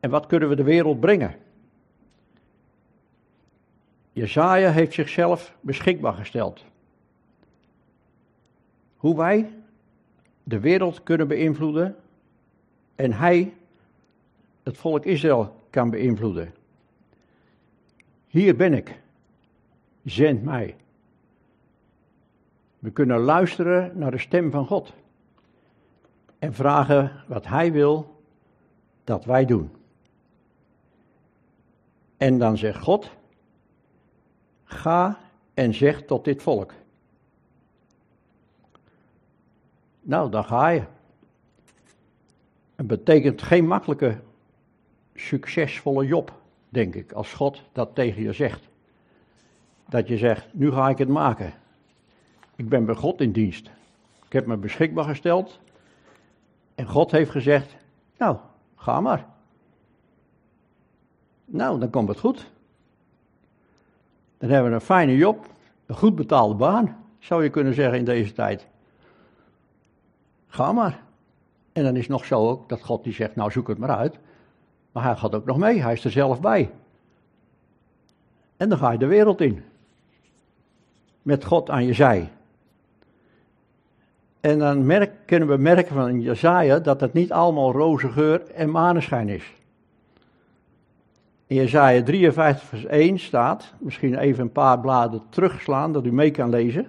En 0.00 0.10
wat 0.10 0.26
kunnen 0.26 0.48
we 0.48 0.56
de 0.56 0.62
wereld 0.62 1.00
brengen? 1.00 1.36
Jezaja 4.12 4.70
heeft 4.70 4.92
zichzelf 4.92 5.56
beschikbaar 5.60 6.14
gesteld. 6.14 6.64
Hoe 8.96 9.16
wij 9.16 9.52
de 10.42 10.60
wereld 10.60 11.02
kunnen 11.02 11.28
beïnvloeden 11.28 11.96
en 12.94 13.12
hij 13.12 13.54
het 14.62 14.76
volk 14.76 15.04
Israël 15.04 15.54
kan 15.70 15.90
beïnvloeden. 15.90 16.54
Hier 18.30 18.56
ben 18.56 18.74
ik, 18.74 19.00
zend 20.04 20.42
mij. 20.42 20.76
We 22.78 22.90
kunnen 22.90 23.18
luisteren 23.18 23.98
naar 23.98 24.10
de 24.10 24.18
stem 24.18 24.50
van 24.50 24.66
God. 24.66 24.94
En 26.38 26.54
vragen 26.54 27.24
wat 27.26 27.46
Hij 27.46 27.72
wil 27.72 28.22
dat 29.04 29.24
wij 29.24 29.44
doen. 29.44 29.70
En 32.16 32.38
dan 32.38 32.56
zegt 32.56 32.82
God, 32.82 33.10
ga 34.64 35.18
en 35.54 35.74
zeg 35.74 36.04
tot 36.04 36.24
dit 36.24 36.42
volk. 36.42 36.72
Nou, 40.00 40.30
dan 40.30 40.44
ga 40.44 40.68
je. 40.68 40.82
Het 42.74 42.86
betekent 42.86 43.42
geen 43.42 43.66
makkelijke, 43.66 44.20
succesvolle 45.14 46.06
job, 46.06 46.39
denk 46.70 46.94
ik, 46.94 47.12
als 47.12 47.32
God 47.32 47.62
dat 47.72 47.94
tegen 47.94 48.22
je 48.22 48.32
zegt. 48.32 48.68
Dat 49.88 50.08
je 50.08 50.16
zegt, 50.16 50.46
nu 50.52 50.70
ga 50.70 50.88
ik 50.88 50.98
het 50.98 51.08
maken. 51.08 51.52
Ik 52.56 52.68
ben 52.68 52.84
bij 52.84 52.94
God 52.94 53.20
in 53.20 53.32
dienst. 53.32 53.70
Ik 54.26 54.32
heb 54.32 54.46
me 54.46 54.56
beschikbaar 54.56 55.04
gesteld. 55.04 55.60
En 56.74 56.86
God 56.86 57.10
heeft 57.10 57.30
gezegd, 57.30 57.76
nou, 58.18 58.36
ga 58.76 59.00
maar. 59.00 59.26
Nou, 61.44 61.78
dan 61.80 61.90
komt 61.90 62.08
het 62.08 62.18
goed. 62.18 62.50
Dan 64.38 64.50
hebben 64.50 64.70
we 64.70 64.76
een 64.76 64.82
fijne 64.82 65.16
job, 65.16 65.46
een 65.86 65.96
goed 65.96 66.14
betaalde 66.14 66.54
baan, 66.54 67.04
zou 67.18 67.42
je 67.42 67.50
kunnen 67.50 67.74
zeggen 67.74 67.98
in 67.98 68.04
deze 68.04 68.32
tijd. 68.32 68.66
Ga 70.46 70.72
maar. 70.72 71.02
En 71.72 71.84
dan 71.84 71.96
is 71.96 72.08
nog 72.08 72.24
zo 72.24 72.48
ook 72.48 72.68
dat 72.68 72.82
God 72.82 73.04
die 73.04 73.12
zegt, 73.12 73.36
nou 73.36 73.50
zoek 73.50 73.68
het 73.68 73.78
maar 73.78 73.96
uit. 73.96 74.18
Maar 74.92 75.04
hij 75.04 75.16
gaat 75.16 75.34
ook 75.34 75.44
nog 75.44 75.56
mee, 75.56 75.82
hij 75.82 75.92
is 75.92 76.04
er 76.04 76.10
zelf 76.10 76.40
bij. 76.40 76.70
En 78.56 78.68
dan 78.68 78.78
ga 78.78 78.90
je 78.90 78.98
de 78.98 79.06
wereld 79.06 79.40
in. 79.40 79.64
Met 81.22 81.44
God 81.44 81.70
aan 81.70 81.84
je 81.84 81.92
zij. 81.92 82.30
En 84.40 84.58
dan 84.58 85.08
kunnen 85.24 85.48
we 85.48 85.56
merken 85.56 85.94
van 85.94 86.20
Jezaja 86.20 86.78
dat 86.78 87.00
het 87.00 87.12
niet 87.12 87.32
allemaal 87.32 87.72
roze 87.72 88.08
geur 88.08 88.50
en 88.50 88.70
maneschijn 88.70 89.28
is. 89.28 89.52
In 91.46 91.56
Jezaja 91.56 92.02
53 92.02 92.68
vers 92.68 92.84
1 92.84 93.18
staat, 93.18 93.72
misschien 93.78 94.18
even 94.18 94.42
een 94.42 94.52
paar 94.52 94.80
bladen 94.80 95.22
terugslaan, 95.28 95.92
dat 95.92 96.04
u 96.04 96.12
mee 96.12 96.30
kan 96.30 96.50
lezen. 96.50 96.86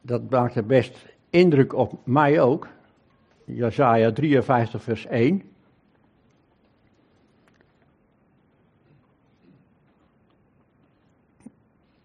Dat 0.00 0.30
maakt 0.30 0.54
er 0.54 0.66
best 0.66 1.06
indruk 1.30 1.74
op 1.74 1.98
mij 2.04 2.40
ook. 2.40 2.68
Jezaja 3.46 4.12
53 4.12 4.82
vers 4.82 5.06
1. 5.06 5.42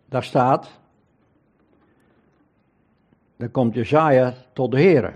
Daar 0.05 0.23
staat, 0.23 0.79
dan 3.37 3.51
komt 3.51 3.73
Jezaja 3.73 4.33
tot 4.53 4.71
de 4.71 4.77
Heere. 4.77 5.13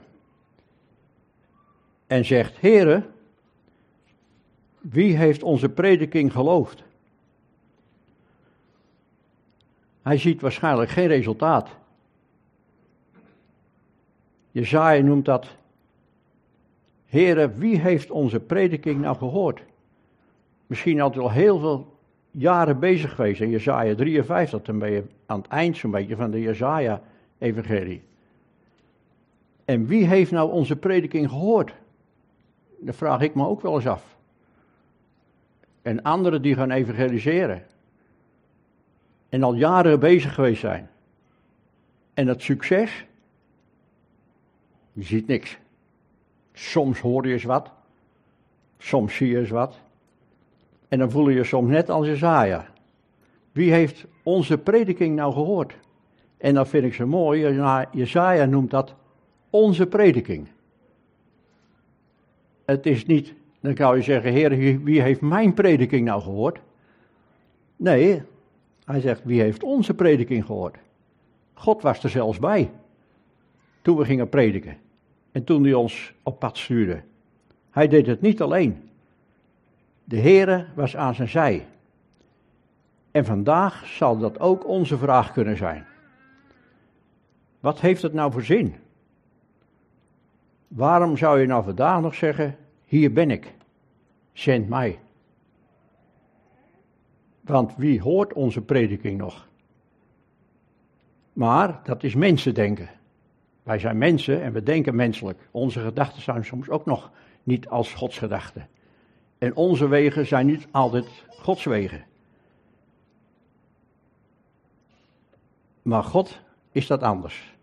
En 2.07 2.25
zegt, 2.25 2.61
Heere, 2.61 3.09
wie 4.79 5.17
heeft 5.17 5.43
onze 5.43 5.69
prediking 5.69 6.31
geloofd? 6.31 6.83
Hij 10.01 10.17
ziet 10.17 10.41
waarschijnlijk 10.41 10.89
geen 10.89 11.07
resultaat. 11.07 11.69
Jezaja 14.51 15.01
noemt 15.01 15.25
dat, 15.25 15.55
Heere, 17.15 17.49
wie 17.49 17.79
heeft 17.79 18.11
onze 18.11 18.39
prediking 18.39 19.01
nou 19.01 19.17
gehoord? 19.17 19.63
Misschien 20.67 20.97
hij 20.99 21.09
al 21.09 21.31
heel 21.31 21.59
veel 21.59 21.97
jaren 22.31 22.79
bezig 22.79 23.15
geweest 23.15 23.41
in 23.41 23.49
Jezaja 23.49 23.95
53, 23.95 24.61
dan 24.61 24.79
ben 24.79 24.91
je 24.91 25.03
aan 25.25 25.41
het 25.41 25.47
eind 25.47 25.77
zo'n 25.77 25.91
beetje 25.91 26.15
van 26.15 26.31
de 26.31 26.41
Jezaja-evangelie. 26.41 28.01
En 29.65 29.85
wie 29.85 30.05
heeft 30.05 30.31
nou 30.31 30.51
onze 30.51 30.75
prediking 30.75 31.29
gehoord? 31.29 31.73
Dat 32.79 32.95
vraag 32.95 33.21
ik 33.21 33.35
me 33.35 33.47
ook 33.47 33.61
wel 33.61 33.75
eens 33.75 33.87
af. 33.87 34.15
En 35.81 36.01
anderen 36.01 36.41
die 36.41 36.55
gaan 36.55 36.71
evangeliseren. 36.71 37.65
En 39.29 39.43
al 39.43 39.53
jaren 39.53 39.99
bezig 39.99 40.33
geweest 40.33 40.59
zijn. 40.59 40.89
En 42.13 42.25
dat 42.25 42.41
succes, 42.41 43.05
je 44.93 45.03
ziet 45.03 45.27
niks. 45.27 45.57
Soms 46.55 46.99
hoor 46.99 47.27
je 47.27 47.33
eens 47.33 47.43
wat. 47.43 47.71
Soms 48.77 49.15
zie 49.15 49.29
je 49.29 49.39
eens 49.39 49.49
wat. 49.49 49.79
En 50.87 50.99
dan 50.99 51.11
voel 51.11 51.29
je 51.29 51.35
je 51.35 51.43
soms 51.43 51.69
net 51.69 51.89
als 51.89 52.07
Jezaja. 52.07 52.67
Wie 53.51 53.71
heeft 53.71 54.05
onze 54.23 54.57
prediking 54.57 55.15
nou 55.15 55.33
gehoord? 55.33 55.75
En 56.37 56.53
dat 56.53 56.67
vind 56.67 56.83
ik 56.83 56.93
zo 56.93 57.07
mooi. 57.07 57.61
Jezaja 57.91 58.45
noemt 58.45 58.71
dat 58.71 58.95
onze 59.49 59.87
prediking. 59.87 60.47
Het 62.65 62.85
is 62.85 63.05
niet, 63.05 63.33
dan 63.59 63.73
kan 63.73 63.95
je 63.95 64.01
zeggen, 64.01 64.31
Heer, 64.31 64.83
wie 64.83 65.01
heeft 65.01 65.21
mijn 65.21 65.53
prediking 65.53 66.05
nou 66.05 66.21
gehoord? 66.21 66.59
Nee, 67.75 68.21
hij 68.85 68.99
zegt, 68.99 69.23
wie 69.23 69.41
heeft 69.41 69.63
onze 69.63 69.93
prediking 69.93 70.45
gehoord? 70.45 70.77
God 71.53 71.81
was 71.81 72.03
er 72.03 72.09
zelfs 72.09 72.39
bij. 72.39 72.71
Toen 73.81 73.97
we 73.97 74.05
gingen 74.05 74.29
prediken. 74.29 74.77
En 75.35 75.43
toen 75.43 75.63
hij 75.63 75.73
ons 75.73 76.13
op 76.23 76.39
pad 76.39 76.57
stuurde. 76.57 77.01
Hij 77.69 77.87
deed 77.87 78.07
het 78.07 78.21
niet 78.21 78.41
alleen. 78.41 78.89
De 80.03 80.19
Heere 80.19 80.65
was 80.75 80.95
aan 80.95 81.15
zijn 81.15 81.29
zij. 81.29 81.67
En 83.11 83.25
vandaag 83.25 83.85
zal 83.85 84.17
dat 84.17 84.39
ook 84.39 84.67
onze 84.67 84.97
vraag 84.97 85.31
kunnen 85.31 85.57
zijn. 85.57 85.85
Wat 87.59 87.81
heeft 87.81 88.01
het 88.01 88.13
nou 88.13 88.31
voor 88.31 88.43
zin? 88.43 88.75
Waarom 90.67 91.17
zou 91.17 91.39
je 91.39 91.47
nou 91.47 91.63
vandaag 91.63 92.01
nog 92.01 92.15
zeggen, 92.15 92.57
hier 92.85 93.13
ben 93.13 93.31
ik, 93.31 93.53
zend 94.33 94.69
mij? 94.69 94.99
Want 97.41 97.75
wie 97.75 98.01
hoort 98.01 98.33
onze 98.33 98.61
prediking 98.61 99.17
nog? 99.17 99.47
Maar 101.33 101.79
dat 101.83 102.03
is 102.03 102.15
mensen 102.15 102.53
denken. 102.53 102.89
Wij 103.65 103.79
zijn 103.79 103.97
mensen 103.97 104.41
en 104.41 104.53
we 104.53 104.63
denken 104.63 104.95
menselijk. 104.95 105.39
Onze 105.51 105.79
gedachten 105.79 106.21
zijn 106.21 106.45
soms 106.45 106.69
ook 106.69 106.85
nog 106.85 107.11
niet 107.43 107.67
als 107.67 107.93
Gods 107.93 108.17
gedachten. 108.17 108.67
En 109.37 109.55
onze 109.55 109.87
wegen 109.87 110.25
zijn 110.25 110.45
niet 110.45 110.67
altijd 110.71 111.05
Gods 111.29 111.63
wegen. 111.63 112.03
Maar 115.81 116.03
God 116.03 116.39
is 116.71 116.87
dat 116.87 117.03
anders. 117.03 117.55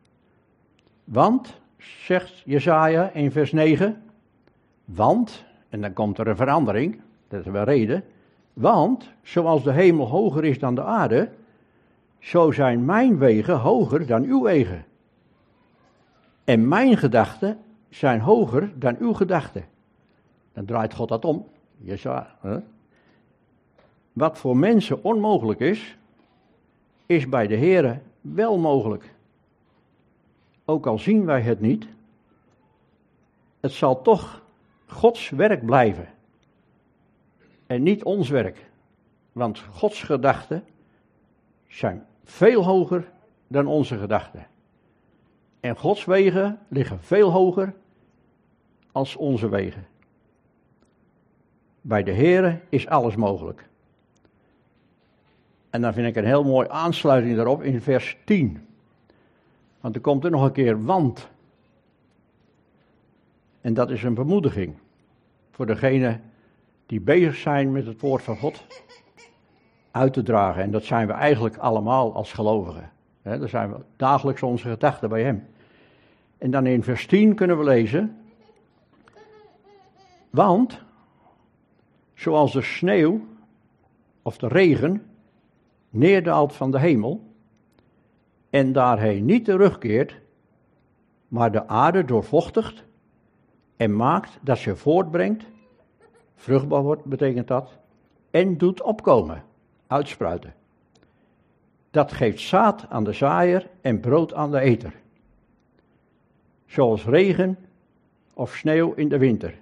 Want 1.04 1.60
zegt 1.78 2.42
Jesaja 2.44 3.10
in 3.10 3.32
vers 3.32 3.52
9. 3.52 4.02
Want, 4.84 5.44
en 5.68 5.80
dan 5.80 5.92
komt 5.92 6.18
er 6.18 6.26
een 6.26 6.36
verandering, 6.36 7.00
dat 7.28 7.46
is 7.46 7.52
wel 7.52 7.64
reden. 7.64 8.04
Want, 8.52 9.10
zoals 9.22 9.62
de 9.62 9.72
hemel 9.72 10.08
hoger 10.08 10.44
is 10.44 10.58
dan 10.58 10.74
de 10.74 10.84
aarde, 10.84 11.30
zo 12.18 12.50
zijn 12.50 12.84
mijn 12.84 13.18
wegen 13.18 13.58
hoger 13.58 14.06
dan 14.06 14.22
uw 14.22 14.42
wegen. 14.42 14.84
En 16.44 16.68
mijn 16.68 16.96
gedachten 16.96 17.58
zijn 17.88 18.20
hoger 18.20 18.72
dan 18.78 18.96
uw 18.98 19.12
gedachten. 19.12 19.64
Dan 20.52 20.64
draait 20.64 20.94
God 20.94 21.08
dat 21.08 21.24
om. 21.24 21.46
Jesaja, 21.76 22.36
hè? 22.40 22.58
Wat 24.12 24.38
voor 24.38 24.56
mensen 24.56 25.04
onmogelijk 25.04 25.60
is, 25.60 25.96
is 27.06 27.28
bij 27.28 27.46
de 27.46 27.56
Here 27.56 28.00
wel 28.20 28.58
mogelijk 28.58 29.14
ook 30.64 30.86
al 30.86 30.98
zien 30.98 31.24
wij 31.24 31.40
het 31.40 31.60
niet, 31.60 31.86
het 33.60 33.72
zal 33.72 34.02
toch 34.02 34.42
Gods 34.86 35.30
werk 35.30 35.64
blijven. 35.64 36.08
En 37.66 37.82
niet 37.82 38.02
ons 38.02 38.28
werk. 38.28 38.70
Want 39.32 39.58
Gods 39.58 40.02
gedachten 40.02 40.64
zijn 41.68 42.06
veel 42.24 42.64
hoger 42.64 43.10
dan 43.46 43.66
onze 43.66 43.98
gedachten. 43.98 44.46
En 45.62 45.76
Gods 45.76 46.04
wegen 46.04 46.58
liggen 46.68 47.00
veel 47.00 47.30
hoger 47.30 47.74
als 48.92 49.16
onze 49.16 49.48
wegen. 49.48 49.86
Bij 51.80 52.02
de 52.02 52.12
Here 52.12 52.60
is 52.68 52.86
alles 52.88 53.16
mogelijk. 53.16 53.68
En 55.70 55.80
dan 55.80 55.92
vind 55.92 56.06
ik 56.06 56.16
een 56.16 56.24
heel 56.24 56.44
mooi 56.44 56.68
aansluiting 56.68 57.36
daarop 57.36 57.62
in 57.62 57.80
vers 57.80 58.16
10. 58.24 58.66
Want 59.80 59.94
er 59.94 60.00
komt 60.00 60.24
er 60.24 60.30
nog 60.30 60.44
een 60.44 60.52
keer 60.52 60.84
want. 60.84 61.28
En 63.60 63.74
dat 63.74 63.90
is 63.90 64.02
een 64.02 64.14
bemoediging 64.14 64.74
voor 65.50 65.66
degene 65.66 66.20
die 66.86 67.00
bezig 67.00 67.34
zijn 67.34 67.72
met 67.72 67.86
het 67.86 68.00
woord 68.00 68.22
van 68.22 68.36
God 68.36 68.66
uit 69.90 70.12
te 70.12 70.22
dragen. 70.22 70.62
En 70.62 70.70
dat 70.70 70.84
zijn 70.84 71.06
we 71.06 71.12
eigenlijk 71.12 71.56
allemaal 71.56 72.14
als 72.14 72.32
gelovigen. 72.32 72.90
Daar 73.22 73.48
zijn 73.48 73.72
we 73.72 73.76
dagelijks 73.96 74.42
onze 74.42 74.68
gedachten 74.68 75.08
bij 75.08 75.22
Hem. 75.22 75.50
En 76.42 76.50
dan 76.50 76.66
in 76.66 76.82
vers 76.82 77.06
10 77.06 77.34
kunnen 77.34 77.58
we 77.58 77.64
lezen. 77.64 78.16
Want, 80.30 80.82
zoals 82.14 82.52
de 82.52 82.62
sneeuw 82.62 83.20
of 84.22 84.38
de 84.38 84.48
regen 84.48 85.06
neerdaalt 85.90 86.52
van 86.52 86.70
de 86.70 86.78
hemel 86.78 87.34
en 88.50 88.72
daarheen 88.72 89.24
niet 89.24 89.44
terugkeert, 89.44 90.20
maar 91.28 91.52
de 91.52 91.68
aarde 91.68 92.04
doorvochtigt 92.04 92.84
en 93.76 93.96
maakt 93.96 94.38
dat 94.40 94.58
ze 94.58 94.76
voortbrengt, 94.76 95.44
vruchtbaar 96.34 96.82
wordt 96.82 97.04
betekent 97.04 97.48
dat, 97.48 97.78
en 98.30 98.58
doet 98.58 98.82
opkomen, 98.82 99.44
uitspruiten. 99.86 100.54
Dat 101.90 102.12
geeft 102.12 102.40
zaad 102.40 102.86
aan 102.88 103.04
de 103.04 103.12
zaaier 103.12 103.70
en 103.80 104.00
brood 104.00 104.34
aan 104.34 104.50
de 104.50 104.60
eter. 104.60 105.00
Zoals 106.72 107.04
regen 107.04 107.58
of 108.34 108.54
sneeuw 108.54 108.92
in 108.92 109.08
de 109.08 109.18
winter. 109.18 109.54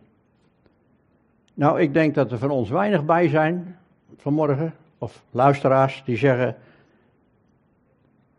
Nou, 1.54 1.80
ik 1.80 1.92
denk 1.92 2.14
dat 2.14 2.32
er 2.32 2.38
van 2.38 2.50
ons 2.50 2.70
weinig 2.70 3.04
bij 3.04 3.28
zijn 3.28 3.78
vanmorgen, 4.16 4.74
of 4.98 5.24
luisteraars 5.30 6.02
die 6.04 6.16
zeggen: 6.16 6.56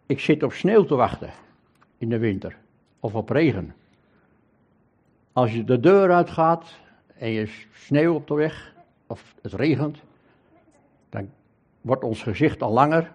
Ik 0.05 0.19
zit 0.19 0.43
op 0.43 0.53
sneeuw 0.53 0.83
te 0.83 0.95
wachten 0.95 1.29
in 1.97 2.09
de 2.09 2.17
winter, 2.17 2.57
of 2.99 3.15
op 3.15 3.29
regen. 3.29 3.75
Als 5.33 5.53
je 5.53 5.63
de 5.63 5.79
deur 5.79 6.11
uitgaat 6.11 6.77
en 7.17 7.29
je 7.29 7.65
sneeuw 7.73 8.13
op 8.13 8.27
de 8.27 8.33
weg, 8.35 8.73
of 9.07 9.35
het 9.41 9.53
regent, 9.53 10.01
dan 11.09 11.29
wordt 11.81 12.03
ons 12.03 12.23
gezicht 12.23 12.61
al 12.61 12.71
langer. 12.71 13.11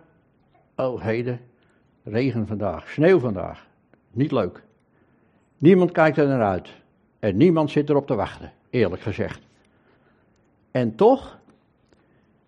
Oh, 0.75 1.03
heden, 1.03 1.40
regen 2.03 2.47
vandaag, 2.47 2.88
sneeuw 2.88 3.19
vandaag. 3.19 3.66
Niet 4.11 4.33
leuk. 4.33 4.64
Niemand 5.59 5.92
kijkt 5.92 6.16
er 6.16 6.27
naar 6.27 6.42
uit. 6.42 6.69
En 7.19 7.37
niemand 7.37 7.71
zit 7.71 7.90
erop 7.90 8.07
te 8.07 8.14
wachten, 8.14 8.53
eerlijk 8.71 9.03
gezegd. 9.03 9.40
En 10.71 10.95
toch, 10.95 11.38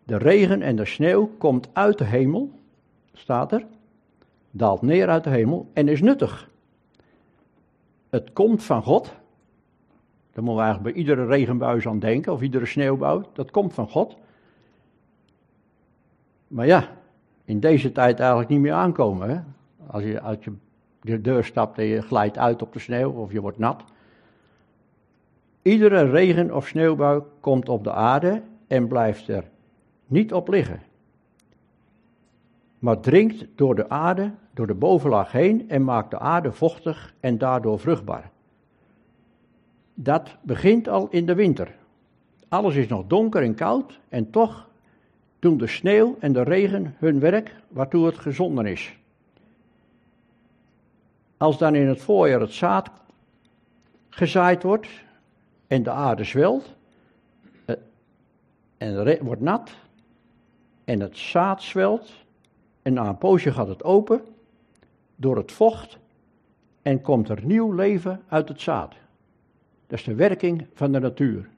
de 0.04 0.16
regen 0.16 0.62
en 0.62 0.76
de 0.76 0.84
sneeuw 0.84 1.30
komt 1.38 1.68
uit 1.72 1.98
de 1.98 2.04
hemel, 2.04 2.50
staat 3.12 3.52
er, 3.52 3.66
daalt 4.50 4.82
neer 4.82 5.08
uit 5.08 5.24
de 5.24 5.30
hemel 5.30 5.70
en 5.72 5.88
is 5.88 6.00
nuttig. 6.00 6.50
Het 8.08 8.32
komt 8.32 8.62
van 8.64 8.82
God. 8.82 9.04
Daar 10.32 10.44
moeten 10.44 10.54
we 10.54 10.70
eigenlijk 10.70 10.82
bij 10.82 11.02
iedere 11.02 11.26
regenbuis 11.26 11.86
aan 11.86 11.98
denken, 11.98 12.32
of 12.32 12.42
iedere 12.42 12.66
sneeuwbouw. 12.66 13.22
Dat 13.32 13.50
komt 13.50 13.74
van 13.74 13.88
God. 13.88 14.16
Maar 16.48 16.66
ja, 16.66 16.88
in 17.44 17.60
deze 17.60 17.92
tijd 17.92 18.20
eigenlijk 18.20 18.48
niet 18.48 18.60
meer 18.60 18.72
aankomen. 18.72 19.30
Hè? 19.30 19.40
Als 19.86 20.02
je 20.02 20.22
uit 20.22 20.44
je 20.44 20.52
de 21.00 21.20
deur 21.20 21.44
stapt 21.44 21.78
en 21.78 21.84
je 21.84 22.02
glijdt 22.02 22.38
uit 22.38 22.62
op 22.62 22.72
de 22.72 22.78
sneeuw 22.78 23.10
of 23.10 23.32
je 23.32 23.40
wordt 23.40 23.58
nat. 23.58 23.84
Iedere 25.62 26.10
regen- 26.10 26.54
of 26.54 26.66
sneeuwbui 26.66 27.22
komt 27.40 27.68
op 27.68 27.84
de 27.84 27.92
aarde 27.92 28.42
en 28.66 28.88
blijft 28.88 29.28
er 29.28 29.44
niet 30.06 30.32
op 30.32 30.48
liggen. 30.48 30.82
Maar 32.78 33.00
dringt 33.00 33.46
door 33.54 33.74
de 33.74 33.88
aarde, 33.88 34.32
door 34.54 34.66
de 34.66 34.74
bovenlaag 34.74 35.32
heen 35.32 35.68
en 35.68 35.84
maakt 35.84 36.10
de 36.10 36.18
aarde 36.18 36.52
vochtig 36.52 37.14
en 37.20 37.38
daardoor 37.38 37.78
vruchtbaar. 37.78 38.30
Dat 39.94 40.36
begint 40.42 40.88
al 40.88 41.08
in 41.10 41.26
de 41.26 41.34
winter. 41.34 41.74
Alles 42.48 42.74
is 42.74 42.88
nog 42.88 43.06
donker 43.06 43.42
en 43.42 43.54
koud 43.54 44.00
en 44.08 44.30
toch 44.30 44.68
doen 45.38 45.58
de 45.58 45.66
sneeuw 45.66 46.16
en 46.20 46.32
de 46.32 46.42
regen 46.42 46.94
hun 46.98 47.20
werk 47.20 47.54
waartoe 47.68 48.06
het 48.06 48.18
gezonden 48.18 48.66
is. 48.66 48.98
Als 51.38 51.58
dan 51.58 51.74
in 51.74 51.86
het 51.86 52.00
voorjaar 52.00 52.40
het 52.40 52.52
zaad 52.52 52.90
gezaaid 54.08 54.62
wordt 54.62 54.88
en 55.66 55.82
de 55.82 55.90
aarde 55.90 56.24
zwelt 56.24 56.74
eh, 57.64 57.74
en 58.78 59.24
wordt 59.24 59.42
nat 59.42 59.70
en 60.84 61.00
het 61.00 61.16
zaad 61.16 61.62
zwelt 61.62 62.12
en 62.82 62.92
na 62.92 63.08
een 63.08 63.18
poosje 63.18 63.52
gaat 63.52 63.68
het 63.68 63.84
open 63.84 64.24
door 65.16 65.36
het 65.36 65.52
vocht 65.52 65.98
en 66.82 67.00
komt 67.00 67.28
er 67.28 67.44
nieuw 67.44 67.72
leven 67.72 68.22
uit 68.28 68.48
het 68.48 68.60
zaad. 68.60 68.94
Dat 69.86 69.98
is 69.98 70.04
de 70.04 70.14
werking 70.14 70.66
van 70.74 70.92
de 70.92 71.00
natuur. 71.00 71.48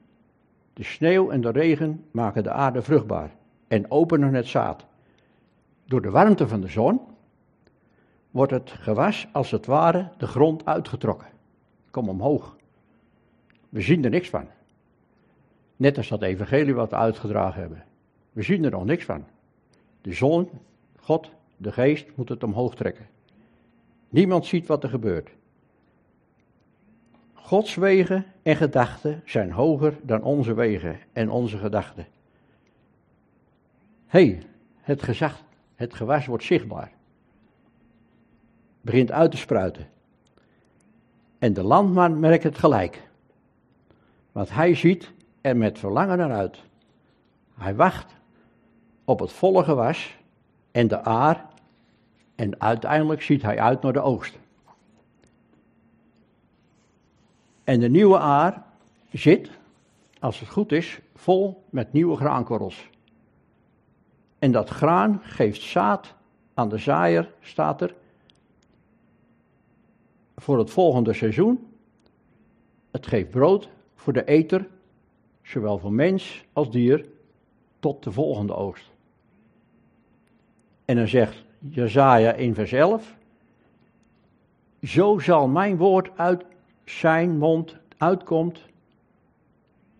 De 0.73 0.83
sneeuw 0.83 1.29
en 1.29 1.41
de 1.41 1.51
regen 1.51 2.05
maken 2.11 2.43
de 2.43 2.51
aarde 2.51 2.81
vruchtbaar 2.81 3.35
en 3.67 3.91
openen 3.91 4.33
het 4.33 4.47
zaad. 4.47 4.85
Door 5.85 6.01
de 6.01 6.09
warmte 6.09 6.47
van 6.47 6.61
de 6.61 6.67
zon 6.67 7.01
wordt 8.31 8.51
het 8.51 8.71
gewas 8.71 9.27
als 9.31 9.51
het 9.51 9.65
ware 9.65 10.09
de 10.17 10.27
grond 10.27 10.65
uitgetrokken. 10.65 11.27
Kom 11.91 12.09
omhoog. 12.09 12.57
We 13.69 13.81
zien 13.81 14.03
er 14.03 14.09
niks 14.09 14.29
van. 14.29 14.47
Net 15.75 15.97
als 15.97 16.07
dat 16.07 16.21
evangelie 16.21 16.73
wat 16.73 16.89
we 16.89 16.95
uitgedragen 16.95 17.61
hebben. 17.61 17.83
We 18.31 18.41
zien 18.41 18.63
er 18.63 18.71
nog 18.71 18.85
niks 18.85 19.05
van. 19.05 19.25
De 20.01 20.13
zon, 20.13 20.49
God, 20.99 21.31
de 21.57 21.71
geest 21.71 22.07
moet 22.15 22.29
het 22.29 22.43
omhoog 22.43 22.75
trekken. 22.75 23.07
Niemand 24.09 24.45
ziet 24.45 24.67
wat 24.67 24.83
er 24.83 24.89
gebeurt. 24.89 25.29
Gods 27.33 27.75
wegen 27.75 28.25
en 28.43 28.55
gedachten 28.55 29.21
zijn 29.25 29.51
hoger 29.51 29.97
dan 30.01 30.23
onze 30.23 30.53
wegen 30.53 30.99
en 31.13 31.29
onze 31.29 31.57
gedachten. 31.57 32.05
Hé, 34.07 34.25
hey, 34.25 34.43
het 34.81 35.03
gezag, 35.03 35.43
het 35.75 35.93
gewas 35.93 36.25
wordt 36.25 36.43
zichtbaar 36.43 36.91
begint 38.81 39.11
uit 39.11 39.31
te 39.31 39.37
spruiten. 39.37 39.87
En 41.39 41.53
de 41.53 41.63
landman 41.63 42.19
merkt 42.19 42.43
het 42.43 42.57
gelijk. 42.57 43.09
Want 44.31 44.49
hij 44.49 44.75
ziet 44.75 45.11
er 45.41 45.57
met 45.57 45.79
verlangen 45.79 46.17
naar 46.17 46.31
uit. 46.31 46.57
Hij 47.53 47.75
wacht 47.75 48.13
op 49.05 49.19
het 49.19 49.31
volle 49.31 49.63
gewas 49.63 50.17
en 50.71 50.87
de 50.87 51.03
aar. 51.03 51.45
En 52.35 52.61
uiteindelijk 52.61 53.21
ziet 53.21 53.41
hij 53.41 53.59
uit 53.59 53.81
naar 53.81 53.93
de 53.93 54.01
oogst. 54.01 54.39
En 57.63 57.79
de 57.79 57.89
nieuwe 57.89 58.19
aar 58.19 58.63
zit, 59.11 59.49
als 60.19 60.39
het 60.39 60.49
goed 60.49 60.71
is, 60.71 60.99
vol 61.15 61.63
met 61.69 61.93
nieuwe 61.93 62.15
graankorrels. 62.15 62.89
En 64.39 64.51
dat 64.51 64.69
graan 64.69 65.19
geeft 65.23 65.61
zaad 65.61 66.13
aan 66.53 66.69
de 66.69 66.77
zaaier, 66.77 67.33
staat 67.41 67.81
er, 67.81 67.95
voor 70.41 70.57
het 70.57 70.69
volgende 70.69 71.13
seizoen. 71.13 71.67
Het 72.91 73.07
geeft 73.07 73.29
brood 73.29 73.69
voor 73.95 74.13
de 74.13 74.25
eter, 74.25 74.67
zowel 75.41 75.77
voor 75.77 75.93
mens 75.93 76.45
als 76.53 76.71
dier, 76.71 77.05
tot 77.79 78.03
de 78.03 78.11
volgende 78.11 78.55
oogst. 78.55 78.91
En 80.85 80.95
dan 80.95 81.07
zegt 81.07 81.43
Jezaja 81.59 82.33
in 82.33 82.53
vers 82.53 82.71
11, 82.71 83.15
zo 84.81 85.19
zal 85.19 85.47
mijn 85.47 85.77
woord 85.77 86.09
uit 86.15 86.45
zijn 86.85 87.37
mond 87.37 87.77
uitkomt, 87.97 88.61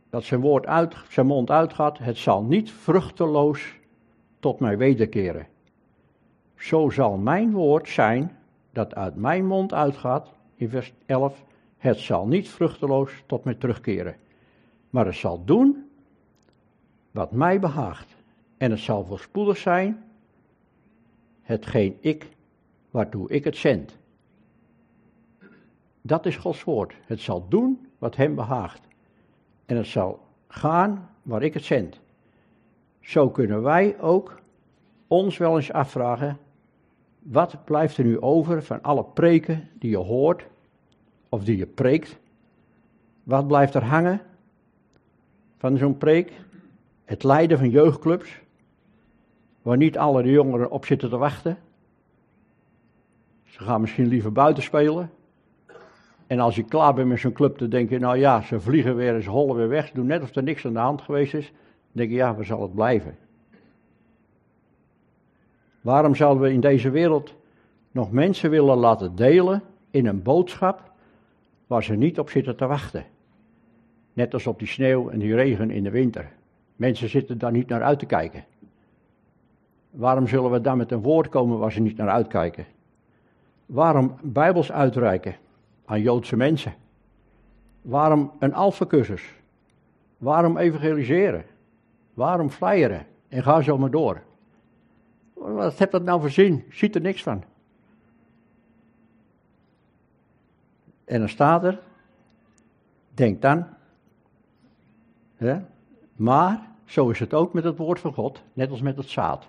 dat 0.10 0.24
zijn 0.24 0.42
woord 0.42 0.66
uit 0.66 0.96
zijn 1.10 1.26
mond 1.26 1.50
uitgaat, 1.50 1.98
het 1.98 2.18
zal 2.18 2.44
niet 2.44 2.72
vruchteloos 2.72 3.76
tot 4.40 4.60
mij 4.60 4.78
wederkeren. 4.78 5.48
Zo 6.56 6.90
zal 6.90 7.18
mijn 7.18 7.52
woord 7.52 7.90
zijn 7.90 8.40
dat 8.72 8.96
uit 8.96 9.16
mijn 9.16 9.46
mond 9.46 9.74
uitgaat, 9.74 10.32
in 10.56 10.70
vers 10.70 10.94
11, 11.06 11.44
het 11.78 11.98
zal 11.98 12.28
niet 12.28 12.50
vruchteloos 12.50 13.24
tot 13.26 13.44
mij 13.44 13.56
terugkeren, 13.56 14.16
maar 14.90 15.06
het 15.06 15.16
zal 15.16 15.46
doen 15.46 15.90
wat 17.12 17.32
mij 17.32 17.60
behaagt. 17.60 18.16
En 18.58 18.72
het 18.72 18.80
zal 18.80 19.06
voorspoedig 19.06 19.58
zijn, 19.58 20.04
hetgeen 21.42 21.98
ik, 22.00 22.30
waartoe 22.92 23.30
ik 23.30 23.44
het 23.44 23.58
zend. 23.58 23.98
Dat 26.02 26.26
is 26.26 26.38
Gods 26.38 26.64
woord. 26.64 26.94
Het 27.06 27.20
zal 27.20 27.48
doen 27.48 27.88
wat 27.98 28.16
hem 28.16 28.36
behaagt. 28.36 28.88
En 29.66 29.78
het 29.78 29.86
zal 29.86 30.20
gaan 30.48 31.10
waar 31.22 31.44
ik 31.44 31.54
het 31.54 31.64
zend. 31.64 32.00
Zo 33.00 33.30
kunnen 33.30 33.62
wij 33.62 34.00
ook 34.00 34.40
ons 35.08 35.38
wel 35.38 35.56
eens 35.56 35.72
afvragen, 35.72 36.38
wat 37.22 37.66
blijft 37.66 37.98
er 37.98 38.06
nu 38.06 38.20
over 38.20 38.64
van 38.64 38.82
alle 38.82 39.04
preken 39.04 39.70
die 39.80 39.90
je 39.90 39.98
hoort 39.98 40.46
of 41.30 41.44
die 41.44 41.58
je 41.58 41.66
preekt? 41.66 42.20
Wat 43.24 43.48
blijft 43.48 43.74
er 43.74 43.84
hangen 43.84 44.22
van 45.58 45.78
zo'n 45.78 45.98
preek? 45.98 46.32
Het 47.06 47.24
leiden 47.24 47.58
van 47.58 47.70
jeugdclubs, 47.70 48.42
waar 49.62 49.78
niet 49.78 49.98
alle 49.98 50.24
jongeren 50.24 50.72
op 50.72 50.86
zitten 50.86 51.10
te 51.10 51.18
wachten. 51.18 51.58
Ze 53.44 53.64
gaan 53.64 53.82
misschien 53.82 54.08
liever 54.08 54.32
buiten 54.32 54.64
spelen. 54.64 55.12
En 56.28 56.40
als 56.40 56.56
je 56.56 56.64
klaar 56.64 56.94
bent 56.94 57.08
met 57.08 57.20
zo'n 57.20 57.32
club, 57.32 57.58
dan 57.58 57.70
denk 57.70 57.90
je, 57.90 58.00
nou 58.00 58.18
ja, 58.18 58.42
ze 58.42 58.60
vliegen 58.60 58.96
weer 58.96 59.22
ze 59.22 59.30
hollen 59.30 59.56
weer 59.56 59.68
weg. 59.68 59.88
Ze 59.88 59.94
doen 59.94 60.06
net 60.06 60.22
of 60.22 60.36
er 60.36 60.44
niks 60.44 60.66
aan 60.66 60.74
de 60.74 60.80
hand 60.80 61.02
geweest 61.02 61.34
is. 61.34 61.46
Dan 61.48 61.56
denk 61.92 62.10
je, 62.10 62.16
ja, 62.16 62.36
waar 62.36 62.46
zal 62.46 62.62
het 62.62 62.74
blijven? 62.74 63.18
Waarom 65.82 66.16
zouden 66.16 66.44
we 66.44 66.54
in 66.54 66.60
deze 66.60 66.90
wereld 66.90 67.34
nog 67.92 68.12
mensen 68.12 68.50
willen 68.50 68.78
laten 68.78 69.16
delen 69.16 69.64
in 69.92 70.06
een 70.06 70.22
boodschap 70.22 70.92
waar 71.68 71.84
ze 71.84 71.96
niet 71.96 72.20
op 72.20 72.30
zitten 72.30 72.56
te 72.56 72.68
wachten? 72.68 73.06
Net 74.14 74.34
als 74.34 74.48
op 74.48 74.60
die 74.60 74.68
sneeuw 74.68 75.10
en 75.10 75.20
die 75.20 75.36
regen 75.36 75.72
in 75.72 75.84
de 75.84 75.90
winter. 75.90 76.32
Mensen 76.76 77.10
zitten 77.10 77.38
daar 77.38 77.52
niet 77.52 77.68
naar 77.68 77.84
uit 77.84 78.00
te 78.00 78.06
kijken. 78.06 78.46
Waarom 79.90 80.28
zullen 80.28 80.52
we 80.52 80.62
dan 80.62 80.78
met 80.78 80.92
een 80.92 81.02
woord 81.02 81.30
komen 81.30 81.60
waar 81.60 81.72
ze 81.72 81.80
niet 81.80 81.98
naar 81.98 82.10
uitkijken? 82.10 82.66
Waarom 83.66 84.16
Bijbels 84.22 84.72
uitreiken 84.72 85.36
aan 85.86 86.02
Joodse 86.02 86.36
mensen? 86.36 86.74
Waarom 87.82 88.32
een 88.40 88.54
alfacursus? 88.54 89.34
Waarom 90.18 90.58
evangeliseren? 90.58 91.46
Waarom 92.14 92.50
flyeren? 92.50 93.06
En 93.28 93.44
ga 93.44 93.62
zo 93.62 93.78
maar 93.78 93.92
door. 93.92 94.22
Wat 95.54 95.78
heeft 95.78 95.92
dat 95.92 96.04
nou 96.04 96.20
voor 96.20 96.30
zin? 96.30 96.66
Ziet 96.70 96.96
er 96.96 97.02
niks 97.02 97.24
van. 97.24 97.44
En 101.06 101.20
dan 101.20 101.30
staat 101.30 101.64
er, 101.64 101.80
denk 103.14 103.42
dan, 103.42 103.68
hè, 105.36 105.60
maar 106.16 106.70
zo 106.86 107.10
is 107.10 107.20
het 107.20 107.34
ook 107.34 107.54
met 107.54 107.64
het 107.64 107.78
woord 107.78 108.00
van 108.00 108.14
God, 108.14 108.42
net 108.54 108.72
als 108.72 108.82
met 108.82 108.98
het 108.98 109.10
zaad. 109.10 109.48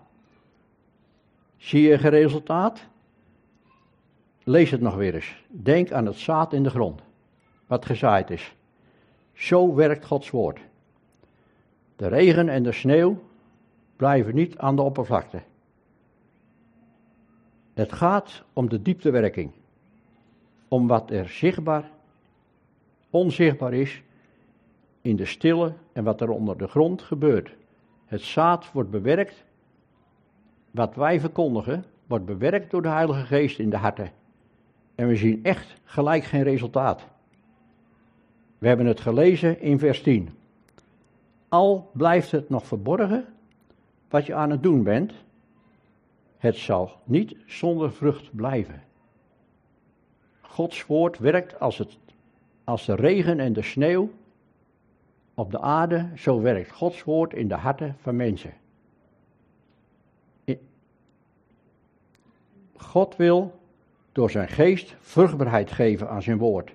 Zie 1.57 1.83
je 1.83 1.99
geen 1.99 2.11
resultaat? 2.11 2.87
Lees 4.45 4.71
het 4.71 4.81
nog 4.81 4.95
weer 4.95 5.15
eens. 5.15 5.45
Denk 5.49 5.93
aan 5.93 6.07
het 6.07 6.17
zaad 6.17 6.53
in 6.53 6.62
de 6.62 6.71
grond, 6.71 7.01
wat 7.67 7.87
gezaaid 7.87 8.31
is. 8.31 8.55
Zo 9.33 9.75
werkt 9.75 10.07
Gods 10.07 10.31
woord. 10.31 10.61
De 11.97 12.09
regen 12.09 12.49
en 12.49 12.62
de 12.62 12.73
sneeuw 12.73 13.23
blijven 13.97 14.35
niet 14.35 14.59
aan 14.59 14.77
de 14.77 14.83
oppervlakte. 14.83 15.43
Het 17.75 17.93
gaat 17.93 18.43
om 18.53 18.69
de 18.69 18.83
dieptewerking. 18.83 19.51
Om 20.69 20.87
wat 20.87 21.11
er 21.11 21.29
zichtbaar, 21.29 21.91
onzichtbaar 23.11 23.73
is 23.73 24.03
in 25.01 25.17
de 25.17 25.25
stille 25.25 25.73
en 25.93 26.05
wat 26.05 26.21
er 26.21 26.31
onder 26.31 26.59
de 26.59 26.69
grond 26.69 27.03
gebeurt. 27.03 27.55
Het 28.07 28.21
zaad 28.21 28.73
wordt 28.73 28.91
bewerkt. 28.91 29.45
Wat 30.71 30.95
wij 30.95 31.21
verkondigen, 31.21 31.85
wordt 32.07 32.25
bewerkt 32.25 32.71
door 32.71 32.83
de 32.83 32.89
Heilige 32.89 33.25
Geest 33.27 33.59
in 33.59 33.71
de 33.71 33.77
harten. 33.77 34.11
En 34.95 35.09
we 35.09 35.17
zien 35.17 35.45
echt 35.45 35.75
gelijk 35.85 36.25
geen 36.25 36.43
resultaat. 36.43 37.07
We 38.59 38.69
hebben 38.69 38.87
het 38.87 39.01
gelezen 39.01 39.61
in 39.61 39.79
vers 39.79 40.03
10. 40.03 40.29
Al 41.49 41.91
blijft 41.93 42.31
het 42.31 42.49
nog 42.49 42.67
verborgen 42.67 43.25
wat 44.09 44.27
je 44.27 44.35
aan 44.35 44.51
het 44.51 44.63
doen 44.63 44.83
bent, 44.83 45.13
het 46.42 46.57
zal 46.57 46.90
niet 47.05 47.37
zonder 47.46 47.92
vrucht 47.92 48.37
blijven. 48.37 48.83
Gods 50.40 50.87
woord 50.87 51.18
werkt 51.18 51.61
als, 51.61 51.78
het, 51.78 51.98
als 52.64 52.87
de 52.87 52.94
regen 52.94 53.40
en 53.40 53.52
de 53.52 53.62
sneeuw 53.62 54.11
op 55.35 55.50
de 55.50 55.61
aarde, 55.61 56.09
zo 56.16 56.40
werkt 56.40 56.70
Gods 56.70 57.05
woord 57.05 57.35
in 57.35 57.48
de 57.48 57.55
harten 57.55 57.96
van 58.00 58.16
mensen. 58.16 58.55
God 62.76 63.16
wil 63.16 63.61
door 64.12 64.31
zijn 64.31 64.48
geest 64.48 64.94
vruchtbaarheid 65.00 65.70
geven 65.72 66.09
aan 66.09 66.22
zijn 66.22 66.38
woord. 66.38 66.74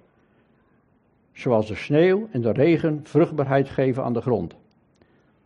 Zoals 1.33 1.67
de 1.67 1.75
sneeuw 1.75 2.27
en 2.31 2.41
de 2.41 2.51
regen 2.51 2.99
vruchtbaarheid 3.03 3.69
geven 3.69 4.03
aan 4.03 4.13
de 4.13 4.21
grond. 4.21 4.55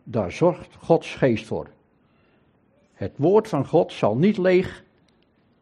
Daar 0.02 0.32
zorgt 0.32 0.74
Gods 0.74 1.14
geest 1.14 1.46
voor. 1.46 1.68
Het 2.92 3.12
woord 3.16 3.48
van 3.48 3.66
God 3.66 3.92
zal 3.92 4.16
niet 4.16 4.38
leeg, 4.38 4.84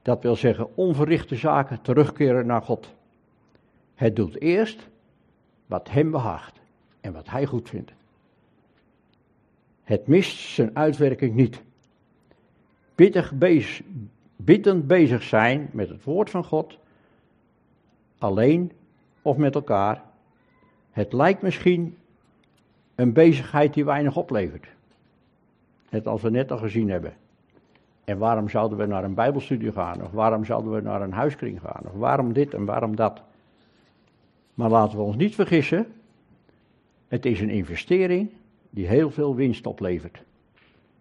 dat 0.03 0.23
wil 0.23 0.37
zeggen 0.37 0.77
onverrichte 0.77 1.37
zaken, 1.37 1.83
terugkeren 1.83 2.47
naar 2.47 2.63
God. 2.63 2.95
Het 3.95 4.17
doet 4.17 4.41
eerst 4.41 4.89
wat 5.67 5.91
hem 5.91 6.11
behaagt 6.11 6.61
en 7.01 7.13
wat 7.13 7.31
hij 7.31 7.47
goed 7.47 7.69
vindt. 7.69 7.93
Het 9.83 10.07
mist 10.07 10.39
zijn 10.39 10.77
uitwerking 10.77 11.35
niet. 11.35 11.63
Biddend 12.95 13.39
bezig, 13.39 13.87
biddend 14.37 14.87
bezig 14.87 15.23
zijn 15.23 15.69
met 15.73 15.89
het 15.89 16.05
woord 16.05 16.31
van 16.31 16.45
God, 16.45 16.79
alleen 18.19 18.73
of 19.23 19.37
met 19.37 19.55
elkaar. 19.55 20.03
Het 20.91 21.13
lijkt 21.13 21.43
misschien 21.43 21.99
een 22.95 23.13
bezigheid 23.13 23.75
die 23.75 23.85
weinig 23.85 24.17
oplevert. 24.17 24.67
Net 25.91 26.07
als 26.07 26.23
we 26.23 26.31
net 26.31 26.51
al 26.51 26.59
gezien 26.59 26.91
hebben. 26.91 27.13
En 28.05 28.19
waarom 28.19 28.49
zouden 28.49 28.79
we 28.79 28.87
naar 28.87 29.05
een 29.05 29.15
Bijbelstudie 29.15 29.73
gaan? 29.73 30.03
Of 30.03 30.11
waarom 30.11 30.45
zouden 30.45 30.73
we 30.73 30.81
naar 30.81 31.03
een 31.03 31.13
huiskring 31.13 31.61
gaan? 31.61 31.83
Of 31.85 31.93
waarom 31.93 32.33
dit 32.33 32.55
en 32.55 32.65
waarom 32.65 32.97
dat? 32.97 33.23
Maar 34.55 34.71
laten 34.71 34.99
we 34.99 35.05
ons 35.05 35.17
niet 35.17 35.35
vergissen. 35.35 35.87
Het 37.09 37.27
is 37.27 37.41
een 37.41 37.51
investering 37.51 38.31
die 38.71 38.87
heel 38.87 39.11
veel 39.11 39.35
winst 39.35 39.67
oplevert. 39.67 40.23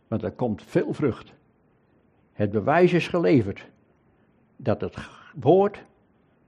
Want 0.08 0.24
er 0.24 0.32
komt 0.32 0.64
veel 0.64 0.94
vrucht. 0.94 1.34
Het 2.34 2.52
bewijs 2.52 2.94
is 2.94 3.08
geleverd 3.08 3.68
dat 4.56 4.82
het 4.82 4.96
woord 5.36 5.84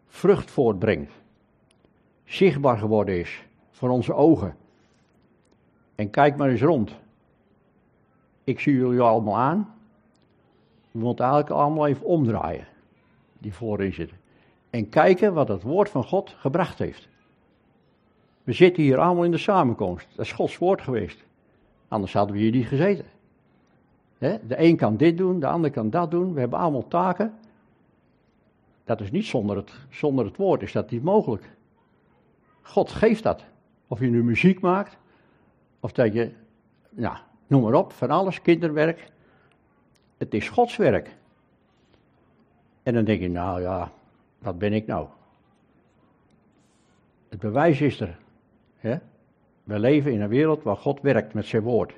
vrucht 0.08 0.52
voortbrengt. 0.52 1.12
Zichtbaar 2.24 2.78
geworden 2.78 3.20
is 3.20 3.44
voor 3.72 3.90
onze 3.90 4.14
ogen. 4.14 4.56
En 5.96 6.10
kijk 6.10 6.38
maar 6.38 6.50
eens 6.50 6.62
rond. 6.62 7.00
Ik 8.44 8.60
zie 8.60 8.74
jullie 8.74 9.00
allemaal 9.00 9.38
aan. 9.38 9.74
We 10.92 11.00
moeten 11.00 11.26
eigenlijk 11.26 11.56
allemaal 11.56 11.88
even 11.88 12.06
omdraaien, 12.06 12.68
die 13.38 13.54
voorin 13.54 13.94
zitten. 13.94 14.18
En 14.70 14.90
kijken 14.90 15.34
wat 15.34 15.48
het 15.48 15.62
woord 15.62 15.90
van 15.90 16.04
God 16.04 16.36
gebracht 16.38 16.80
heeft. 16.80 17.10
We 18.44 18.54
zitten 18.54 18.84
hier 18.84 18.98
allemaal 18.98 19.24
in 19.24 19.32
de 19.32 19.38
samenkomst. 19.38 20.08
Dat 20.16 20.26
is 20.26 20.32
Gods 20.32 20.58
woord 20.58 20.82
geweest. 20.82 21.24
Anders 21.88 22.14
hadden 22.14 22.36
we 22.36 22.42
hier 22.42 22.52
niet 22.52 22.68
gezeten. 22.68 23.06
De 24.18 24.40
een 24.48 24.76
kan 24.76 24.98
dit 24.98 25.18
doen, 25.18 25.40
de 25.40 25.48
ander 25.48 25.72
kan 25.72 25.90
dat 25.90 26.12
doen. 26.12 26.34
We 26.34 26.40
hebben 26.40 26.60
allemaal 26.60 26.88
taken. 26.88 27.34
Dat 28.84 29.02
is 29.02 29.12
niet 29.12 29.26
zonder 29.26 29.56
het, 29.56 29.72
zonder 29.90 30.26
het 30.26 30.38
woord, 30.38 30.62
is 30.62 30.72
dat 30.72 30.92
niet 30.92 31.04
mogelijk. 31.04 31.50
God 32.62 32.92
geeft 32.92 33.24
dat. 33.24 33.44
Of 33.88 34.00
je 34.00 34.08
nu 34.08 34.24
muziek 34.24 34.60
maakt, 34.60 34.98
of 35.80 35.92
dat 35.92 36.14
je, 36.14 36.32
ja, 36.90 37.22
noem 37.52 37.62
maar 37.62 37.74
op, 37.74 37.92
van 37.94 38.10
alles, 38.10 38.42
kinderwerk. 38.42 39.12
Het 40.18 40.34
is 40.34 40.50
Gods 40.50 40.78
werk. 40.78 41.16
En 42.84 42.94
dan 42.94 43.04
denk 43.04 43.22
je, 43.22 43.30
nou 43.30 43.62
ja, 43.62 43.92
wat 44.40 44.58
ben 44.58 44.74
ik 44.74 44.88
nou? 44.88 45.08
Het 47.30 47.40
bewijs 47.40 47.82
is 47.82 48.00
er. 48.00 48.18
We 49.64 49.80
leven 49.80 50.12
in 50.12 50.22
een 50.22 50.30
wereld 50.30 50.64
waar 50.64 50.76
God 50.76 51.02
werkt 51.02 51.34
met 51.34 51.46
zijn 51.46 51.62
woord. 51.62 51.94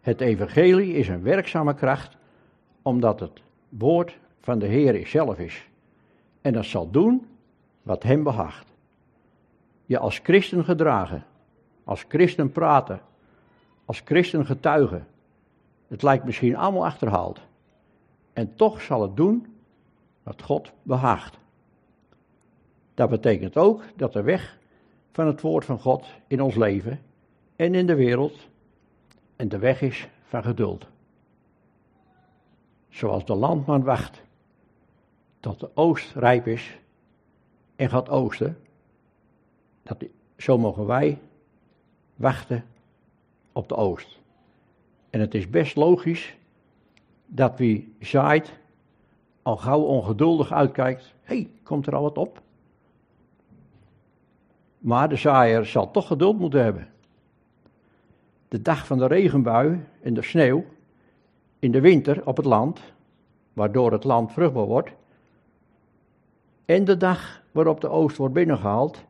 Het 0.00 0.20
evangelie 0.20 0.94
is 0.94 1.08
een 1.08 1.22
werkzame 1.22 1.74
kracht, 1.74 2.16
omdat 2.82 3.20
het 3.20 3.42
woord 3.68 4.18
van 4.40 4.58
de 4.58 4.66
Heer 4.66 5.06
zelf 5.06 5.38
is. 5.38 5.68
En 6.40 6.52
dat 6.52 6.64
zal 6.64 6.90
doen 6.90 7.26
wat 7.82 8.02
hem 8.02 8.22
behaagt. 8.22 8.66
Je 9.86 9.98
als 9.98 10.18
christen 10.18 10.64
gedragen, 10.64 11.24
als 11.84 12.04
christen 12.08 12.52
praten, 12.52 13.00
als 13.92 14.02
christen 14.04 14.46
getuigen. 14.46 15.06
Het 15.88 16.02
lijkt 16.02 16.24
misschien 16.24 16.56
allemaal 16.56 16.84
achterhaald. 16.84 17.40
En 18.32 18.54
toch 18.54 18.82
zal 18.82 19.02
het 19.02 19.16
doen 19.16 19.56
wat 20.22 20.42
God 20.42 20.72
behaagt. 20.82 21.38
Dat 22.94 23.10
betekent 23.10 23.56
ook 23.56 23.84
dat 23.96 24.12
de 24.12 24.22
weg 24.22 24.58
van 25.10 25.26
het 25.26 25.40
woord 25.40 25.64
van 25.64 25.78
God 25.78 26.06
in 26.26 26.40
ons 26.40 26.54
leven 26.54 27.00
en 27.56 27.74
in 27.74 27.86
de 27.86 27.94
wereld 27.94 28.48
en 29.36 29.48
de 29.48 29.58
weg 29.58 29.82
is 29.82 30.08
van 30.24 30.42
geduld. 30.42 30.86
Zoals 32.88 33.24
de 33.24 33.34
landman 33.34 33.82
wacht 33.82 34.22
tot 35.40 35.60
de 35.60 35.70
oost 35.74 36.14
rijp 36.14 36.46
is 36.46 36.78
en 37.76 37.88
gaat 37.88 38.08
oosten, 38.08 38.58
dat, 39.82 40.04
zo 40.36 40.58
mogen 40.58 40.86
wij 40.86 41.18
wachten 42.14 42.64
op 43.52 43.68
de 43.68 43.76
oost. 43.76 44.20
En 45.10 45.20
het 45.20 45.34
is 45.34 45.50
best 45.50 45.76
logisch 45.76 46.36
dat 47.26 47.58
wie 47.58 47.94
zaait 48.00 48.52
al 49.42 49.56
gauw 49.56 49.80
ongeduldig 49.80 50.52
uitkijkt. 50.52 51.14
Hé, 51.22 51.34
hey, 51.34 51.50
komt 51.62 51.86
er 51.86 51.94
al 51.94 52.02
wat 52.02 52.18
op? 52.18 52.42
Maar 54.78 55.08
de 55.08 55.16
zaaier 55.16 55.64
zal 55.64 55.90
toch 55.90 56.06
geduld 56.06 56.38
moeten 56.38 56.62
hebben. 56.62 56.88
De 58.48 58.62
dag 58.62 58.86
van 58.86 58.98
de 58.98 59.06
regenbui 59.06 59.86
en 60.02 60.14
de 60.14 60.22
sneeuw 60.22 60.64
in 61.58 61.72
de 61.72 61.80
winter 61.80 62.26
op 62.26 62.36
het 62.36 62.46
land, 62.46 62.80
waardoor 63.52 63.92
het 63.92 64.04
land 64.04 64.32
vruchtbaar 64.32 64.66
wordt, 64.66 64.90
en 66.64 66.84
de 66.84 66.96
dag 66.96 67.42
waarop 67.50 67.80
de 67.80 67.88
oost 67.88 68.16
wordt 68.16 68.34
binnengehaald, 68.34 69.04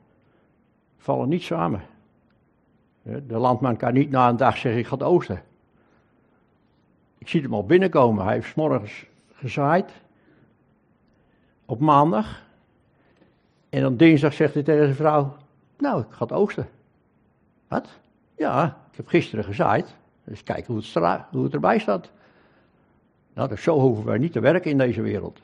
vallen 0.97 1.29
niet 1.29 1.43
samen. 1.43 1.83
De 3.03 3.37
landman 3.39 3.77
kan 3.77 3.93
niet 3.93 4.11
na 4.11 4.29
een 4.29 4.37
dag 4.37 4.57
zeggen: 4.57 4.81
Ik 4.81 4.87
ga 4.87 4.95
het 4.95 5.03
oosten. 5.03 5.43
Ik 7.19 7.29
zie 7.29 7.43
hem 7.43 7.55
al 7.55 7.67
binnenkomen. 7.67 8.25
Hij 8.25 8.35
heeft 8.35 8.57
morgens 8.57 9.07
gezaaid. 9.33 9.93
Op 11.67 11.81
maandag. 11.81 12.43
En 13.69 13.81
dan 13.81 13.97
dinsdag 13.97 14.33
zegt 14.33 14.55
hij 14.55 14.63
tegen 14.63 14.85
zijn 14.85 14.97
vrouw: 14.97 15.37
Nou, 15.79 16.01
ik 16.01 16.07
ga 16.11 16.23
het 16.23 16.33
oosten. 16.33 16.69
Wat? 17.69 17.89
Ja, 18.37 18.77
ik 18.91 18.97
heb 18.97 19.07
gisteren 19.07 19.45
gezaaid. 19.45 19.97
Dus 20.25 20.43
kijken 20.43 20.75
hoe 20.75 20.83
het, 20.83 21.21
hoe 21.31 21.45
het 21.45 21.55
erbij 21.55 21.79
staat. 21.79 22.11
Nou, 23.35 23.49
dus 23.49 23.63
zo 23.63 23.79
hoeven 23.79 24.05
wij 24.05 24.19
niet 24.19 24.33
te 24.33 24.41
werken 24.41 24.71
in 24.71 24.79
deze 24.79 25.03
wereld. 25.03 25.41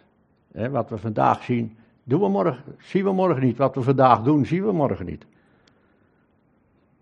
wat 0.52 0.90
we 0.90 0.98
vandaag 0.98 1.42
zien, 1.42 1.76
doen 2.04 2.20
we 2.20 2.28
morgen, 2.28 2.62
zien 2.78 3.04
we 3.04 3.12
morgen 3.12 3.42
niet. 3.42 3.56
Wat 3.56 3.74
we 3.74 3.82
vandaag 3.82 4.22
doen, 4.22 4.46
zien 4.46 4.64
we 4.64 4.72
morgen 4.72 5.06
niet. 5.06 5.26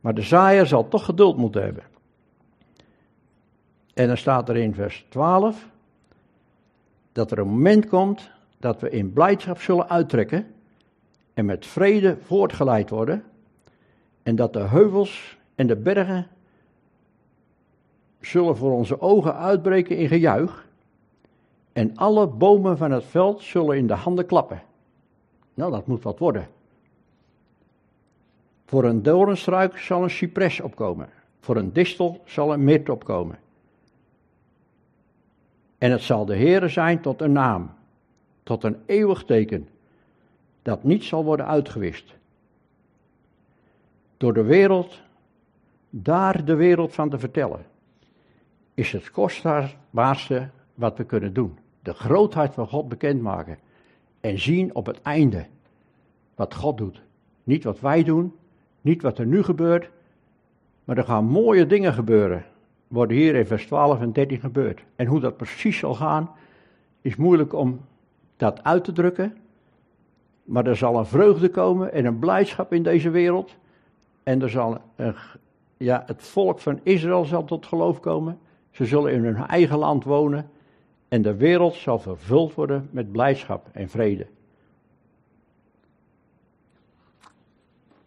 Maar 0.07 0.15
de 0.15 0.23
zaaier 0.23 0.67
zal 0.67 0.89
toch 0.89 1.05
geduld 1.05 1.37
moeten 1.37 1.63
hebben. 1.63 1.83
En 3.95 4.07
dan 4.07 4.17
staat 4.17 4.49
er 4.49 4.57
in 4.57 4.75
vers 4.75 5.07
12 5.09 5.69
dat 7.13 7.31
er 7.31 7.39
een 7.39 7.49
moment 7.49 7.87
komt 7.87 8.31
dat 8.59 8.81
we 8.81 8.91
in 8.91 9.13
blijdschap 9.13 9.61
zullen 9.61 9.89
uittrekken 9.89 10.47
en 11.35 11.45
met 11.45 11.67
vrede 11.67 12.17
voortgeleid 12.21 12.91
worden 12.91 13.25
en 14.23 14.37
dat 14.37 14.53
de 14.53 14.59
heuvels 14.59 15.39
en 15.55 15.67
de 15.67 15.77
bergen 15.77 16.27
zullen 18.21 18.57
voor 18.57 18.73
onze 18.73 19.01
ogen 19.01 19.37
uitbreken 19.37 19.97
in 19.97 20.09
gejuich 20.09 20.69
en 21.73 21.97
alle 21.97 22.27
bomen 22.27 22.77
van 22.77 22.91
het 22.91 23.05
veld 23.05 23.43
zullen 23.43 23.77
in 23.77 23.87
de 23.87 23.95
handen 23.95 24.27
klappen. 24.27 24.63
Nou, 25.55 25.71
dat 25.71 25.87
moet 25.87 26.03
wat 26.03 26.19
worden. 26.19 26.56
Voor 28.67 28.85
een 28.85 29.03
doornstruik 29.03 29.79
zal 29.79 30.03
een 30.03 30.11
cipres 30.11 30.61
opkomen. 30.61 31.09
Voor 31.41 31.57
een 31.57 31.73
distel 31.73 32.21
zal 32.25 32.53
een 32.53 32.65
mirt 32.65 32.89
opkomen. 32.89 33.39
En 35.79 35.91
het 35.91 36.03
zal 36.03 36.25
de 36.25 36.37
Heere 36.37 36.69
zijn 36.69 37.01
tot 37.01 37.21
een 37.21 37.33
naam, 37.33 37.75
tot 38.43 38.65
een 38.65 38.77
eeuwig 38.87 39.25
teken, 39.25 39.69
dat 40.63 40.85
niet 40.85 41.05
zal 41.05 41.25
worden 41.25 41.47
uitgewist. 41.47 42.15
Door 44.17 44.35
de 44.35 44.43
wereld, 44.43 45.01
daar 45.91 46.45
de 46.45 46.55
wereld 46.55 46.95
van 46.95 47.11
te 47.11 47.19
vertellen, 47.19 47.67
is 48.75 48.93
het 48.93 49.11
kostbaarste 49.11 50.49
wat 50.75 50.97
we 50.97 51.05
kunnen 51.05 51.33
doen. 51.33 51.59
De 51.83 51.95
grootheid 51.95 52.55
van 52.55 52.69
God 52.69 52.89
bekendmaken 52.89 53.59
en 54.21 54.39
zien 54.39 54.75
op 54.75 54.87
het 54.87 55.03
einde 55.03 55.47
wat 56.35 56.55
God 56.55 56.79
doet. 56.79 57.03
Niet 57.45 57.65
wat 57.65 57.81
wij 57.81 58.03
doen, 58.03 58.35
niet 58.87 59.03
wat 59.03 59.19
er 59.19 59.27
nu 59.27 59.43
gebeurt, 59.43 59.91
maar 60.85 60.97
er 60.97 61.05
gaan 61.05 61.25
mooie 61.25 61.67
dingen 61.67 61.93
gebeuren 61.93 62.45
worden 62.89 63.17
hier 63.17 63.35
in 63.35 63.47
vers 63.47 63.67
12 63.67 64.01
en 64.01 64.13
13 64.13 64.41
gebeurd. 64.41 64.85
En 64.97 65.07
hoe 65.07 65.21
dat 65.21 65.37
precies 65.37 65.79
zal 65.79 65.95
gaan, 65.95 66.31
is 67.01 67.17
moeilijk 67.17 67.53
om 67.53 67.81
dat 68.37 68.65
uit 68.65 68.85
te 68.85 68.93
drukken. 68.93 69.37
Maar 70.45 70.67
er 70.67 70.77
zal 70.77 70.99
een 70.99 71.07
vreugde 71.07 71.49
komen 71.49 71.93
en 71.93 72.05
een 72.05 72.19
blijdschap 72.19 72.73
in 72.73 72.83
deze 72.83 73.11
wereld. 73.11 73.57
En 74.23 74.43
er 74.43 74.51
zal 74.51 74.79
een, 74.97 75.15
ja, 75.77 76.03
het 76.07 76.23
volk 76.23 76.59
van 76.59 76.81
Israël 76.83 77.25
zal 77.25 77.45
tot 77.45 77.67
geloof 77.67 78.01
komen. 78.01 78.39
Ze 78.71 78.85
zullen 78.85 79.13
in 79.13 79.25
hun 79.25 79.37
eigen 79.37 79.79
land 79.79 80.05
wonen. 80.05 80.51
En 81.09 81.23
de 81.23 81.37
wereld 81.37 81.75
zal 81.75 81.99
vervuld 81.99 82.55
worden 82.55 82.89
met 82.91 83.13
blijdschap 83.13 83.69
en 83.73 83.89
vrede. 83.89 84.27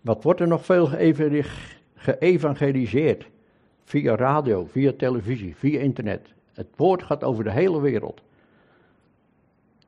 Wat 0.02 0.24
wordt 0.24 0.40
er 0.40 0.48
nog 0.48 0.66
veel 0.66 0.90
geëvangeliseerd? 1.96 3.30
Via 3.84 4.16
radio, 4.16 4.66
via 4.66 4.94
televisie, 4.98 5.56
via 5.56 5.80
internet. 5.80 6.34
Het 6.54 6.68
woord 6.76 7.04
gaat 7.04 7.24
over 7.24 7.44
de 7.44 7.52
hele 7.52 7.82
wereld. 7.82 8.22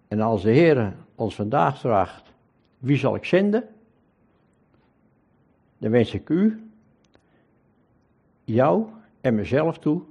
En 0.07 0.21
als 0.21 0.41
de 0.41 0.51
Heer 0.51 0.93
ons 1.15 1.35
vandaag 1.35 1.79
vraagt, 1.79 2.33
wie 2.77 2.97
zal 2.97 3.15
ik 3.15 3.25
zenden? 3.25 3.67
Dan 5.77 5.91
wens 5.91 6.13
ik 6.13 6.29
u, 6.29 6.69
jou 8.43 8.85
en 9.21 9.35
mezelf 9.35 9.77
toe, 9.77 10.01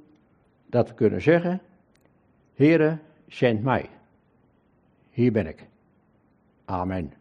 dat 0.66 0.88
we 0.88 0.94
kunnen 0.94 1.22
zeggen, 1.22 1.60
Heere, 2.54 2.98
zend 3.26 3.62
mij. 3.62 3.88
Hier 5.10 5.32
ben 5.32 5.46
ik. 5.46 5.66
Amen. 6.64 7.12